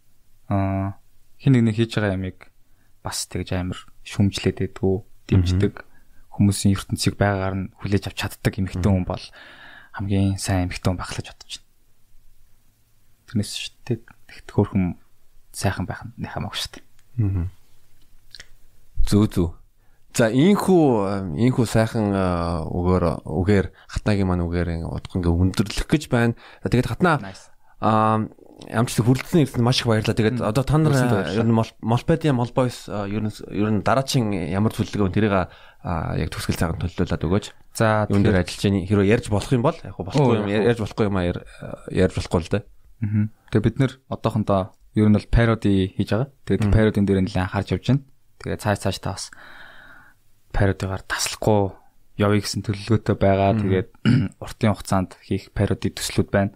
[0.52, 1.00] аа
[1.40, 2.52] хин нэг нэг хийж байгаа ямиг
[3.00, 4.96] бас тэгж амар шүмжлээд байдгүй
[5.32, 5.74] дэмждэг.
[6.36, 9.24] Хүмүүсийн ертөнцийг байгаагаар нь хүлээж авч чаддаг эмэгтэй хүн бол
[9.96, 11.67] хамгийн сайн эмэгтэй хүн баглаж бодож байна.
[13.28, 13.98] Тэрнээс шүү дээ.
[14.28, 14.96] Тэгт хөөрхөн
[15.52, 16.84] сайхан байх нь хамаагүй шүү дээ.
[19.08, 19.48] Зүү зүү.
[20.16, 26.34] За ийхүү ийхүү сайхан үгээр үгээр хатнагийн маань үгээр удах ингээ өндөрлөх гэж байна.
[26.64, 27.22] Тэгээд хатнаа
[27.78, 28.26] аа
[28.66, 30.18] ямч хүрэлцэн ирсэн маш их баярлалаа.
[30.18, 30.96] Тэгээд одоо та нар
[31.30, 36.82] ер нь Молпедиа Молбойс ер нь ер нь дараагийн ямар төлөвлөгөө тэрийг яг төгсгөл цагаан
[36.82, 37.46] төлөвлөлээд өгөөч.
[37.78, 41.06] За юун дээр ажиллаж яах хэрвээ ярьж болох юм бол яг болохгүй юм ярьж болохгүй
[41.06, 42.66] юм ярьж болохгүй л да.
[43.02, 43.30] Аа.
[43.50, 46.30] Тэгээд бид нэр одоохондоо ер нь бол пароди хийж байгаа.
[46.46, 48.04] Тэгээд пародин дээр нэлээд анхаарч явж байна.
[48.42, 49.24] Тэгээд цааш цааш та бас
[50.52, 51.78] пародигаар таслахгүй
[52.18, 53.50] явъя гэсэн төлөвлөгөөтэй байгаа.
[53.62, 53.88] Тэгээд
[54.42, 56.52] уртын хугацаанд хийх пароди төслүүд байна.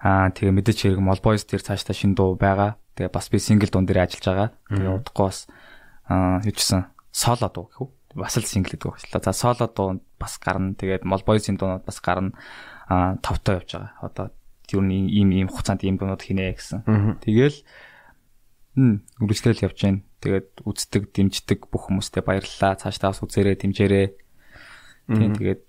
[0.00, 2.80] Аа тэгээ мэдээч хэрэг Molboys дээр цаашдаа шин дуу байгаа.
[2.96, 4.48] Тэгээ бас би сингл дуун дээр ажиллаж байгаа.
[4.72, 5.38] Тэгээ удахгүй бас
[6.08, 7.90] аа хийжсэн соло дуу гэх үү?
[8.16, 9.22] Бас л сингл дуу ажиллаа.
[9.26, 10.72] За соло дуу бас гарна.
[10.78, 12.32] Тэгээд Molboys-ийн дуунууд бас гарна.
[12.88, 13.92] Аа тавтай явж байгаа.
[14.00, 14.26] Одоо
[14.74, 17.20] юу нэг ийм ийм хугацаанд ийм дуунууд хийнэ гэсэн.
[17.24, 17.58] Тэгээл
[18.76, 20.02] м үргэлжлэл явж байна.
[20.18, 22.74] Тэгээд үздэг, дэмждэг бүх хүмүүстээ баярлалаа.
[22.78, 24.06] Цаашдаа бас үзээрэй, дэмжээрэй.
[25.08, 25.68] Тийм тэгээд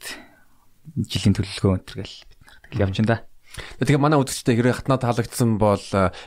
[1.06, 3.20] жилийн төлөвлөгөө өнтер гэл бид нар тэгэл явж байна да.
[3.82, 5.82] Тэгээ манай үзэгчтэй хэрэг хатнаа таалагдсан бол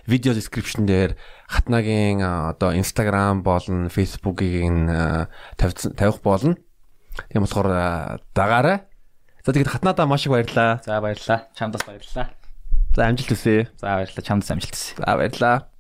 [0.07, 1.15] видео description дээр
[1.47, 4.67] хатнагийн одоо Instagram болон Facebook-ийг
[5.57, 6.59] тавих болно.
[7.31, 8.87] Тийм болохоор дагаарай.
[9.47, 10.83] За тэгээд хатнаадаа маш их баярлалаа.
[10.83, 11.47] За баярлалаа.
[11.55, 12.27] Чамд бас баярлалаа.
[12.95, 13.69] За амжилт хүсье.
[13.81, 14.27] За баярлалаа.
[14.27, 14.97] Чамд амжилт хүсье.
[15.01, 15.65] За баярлалаа.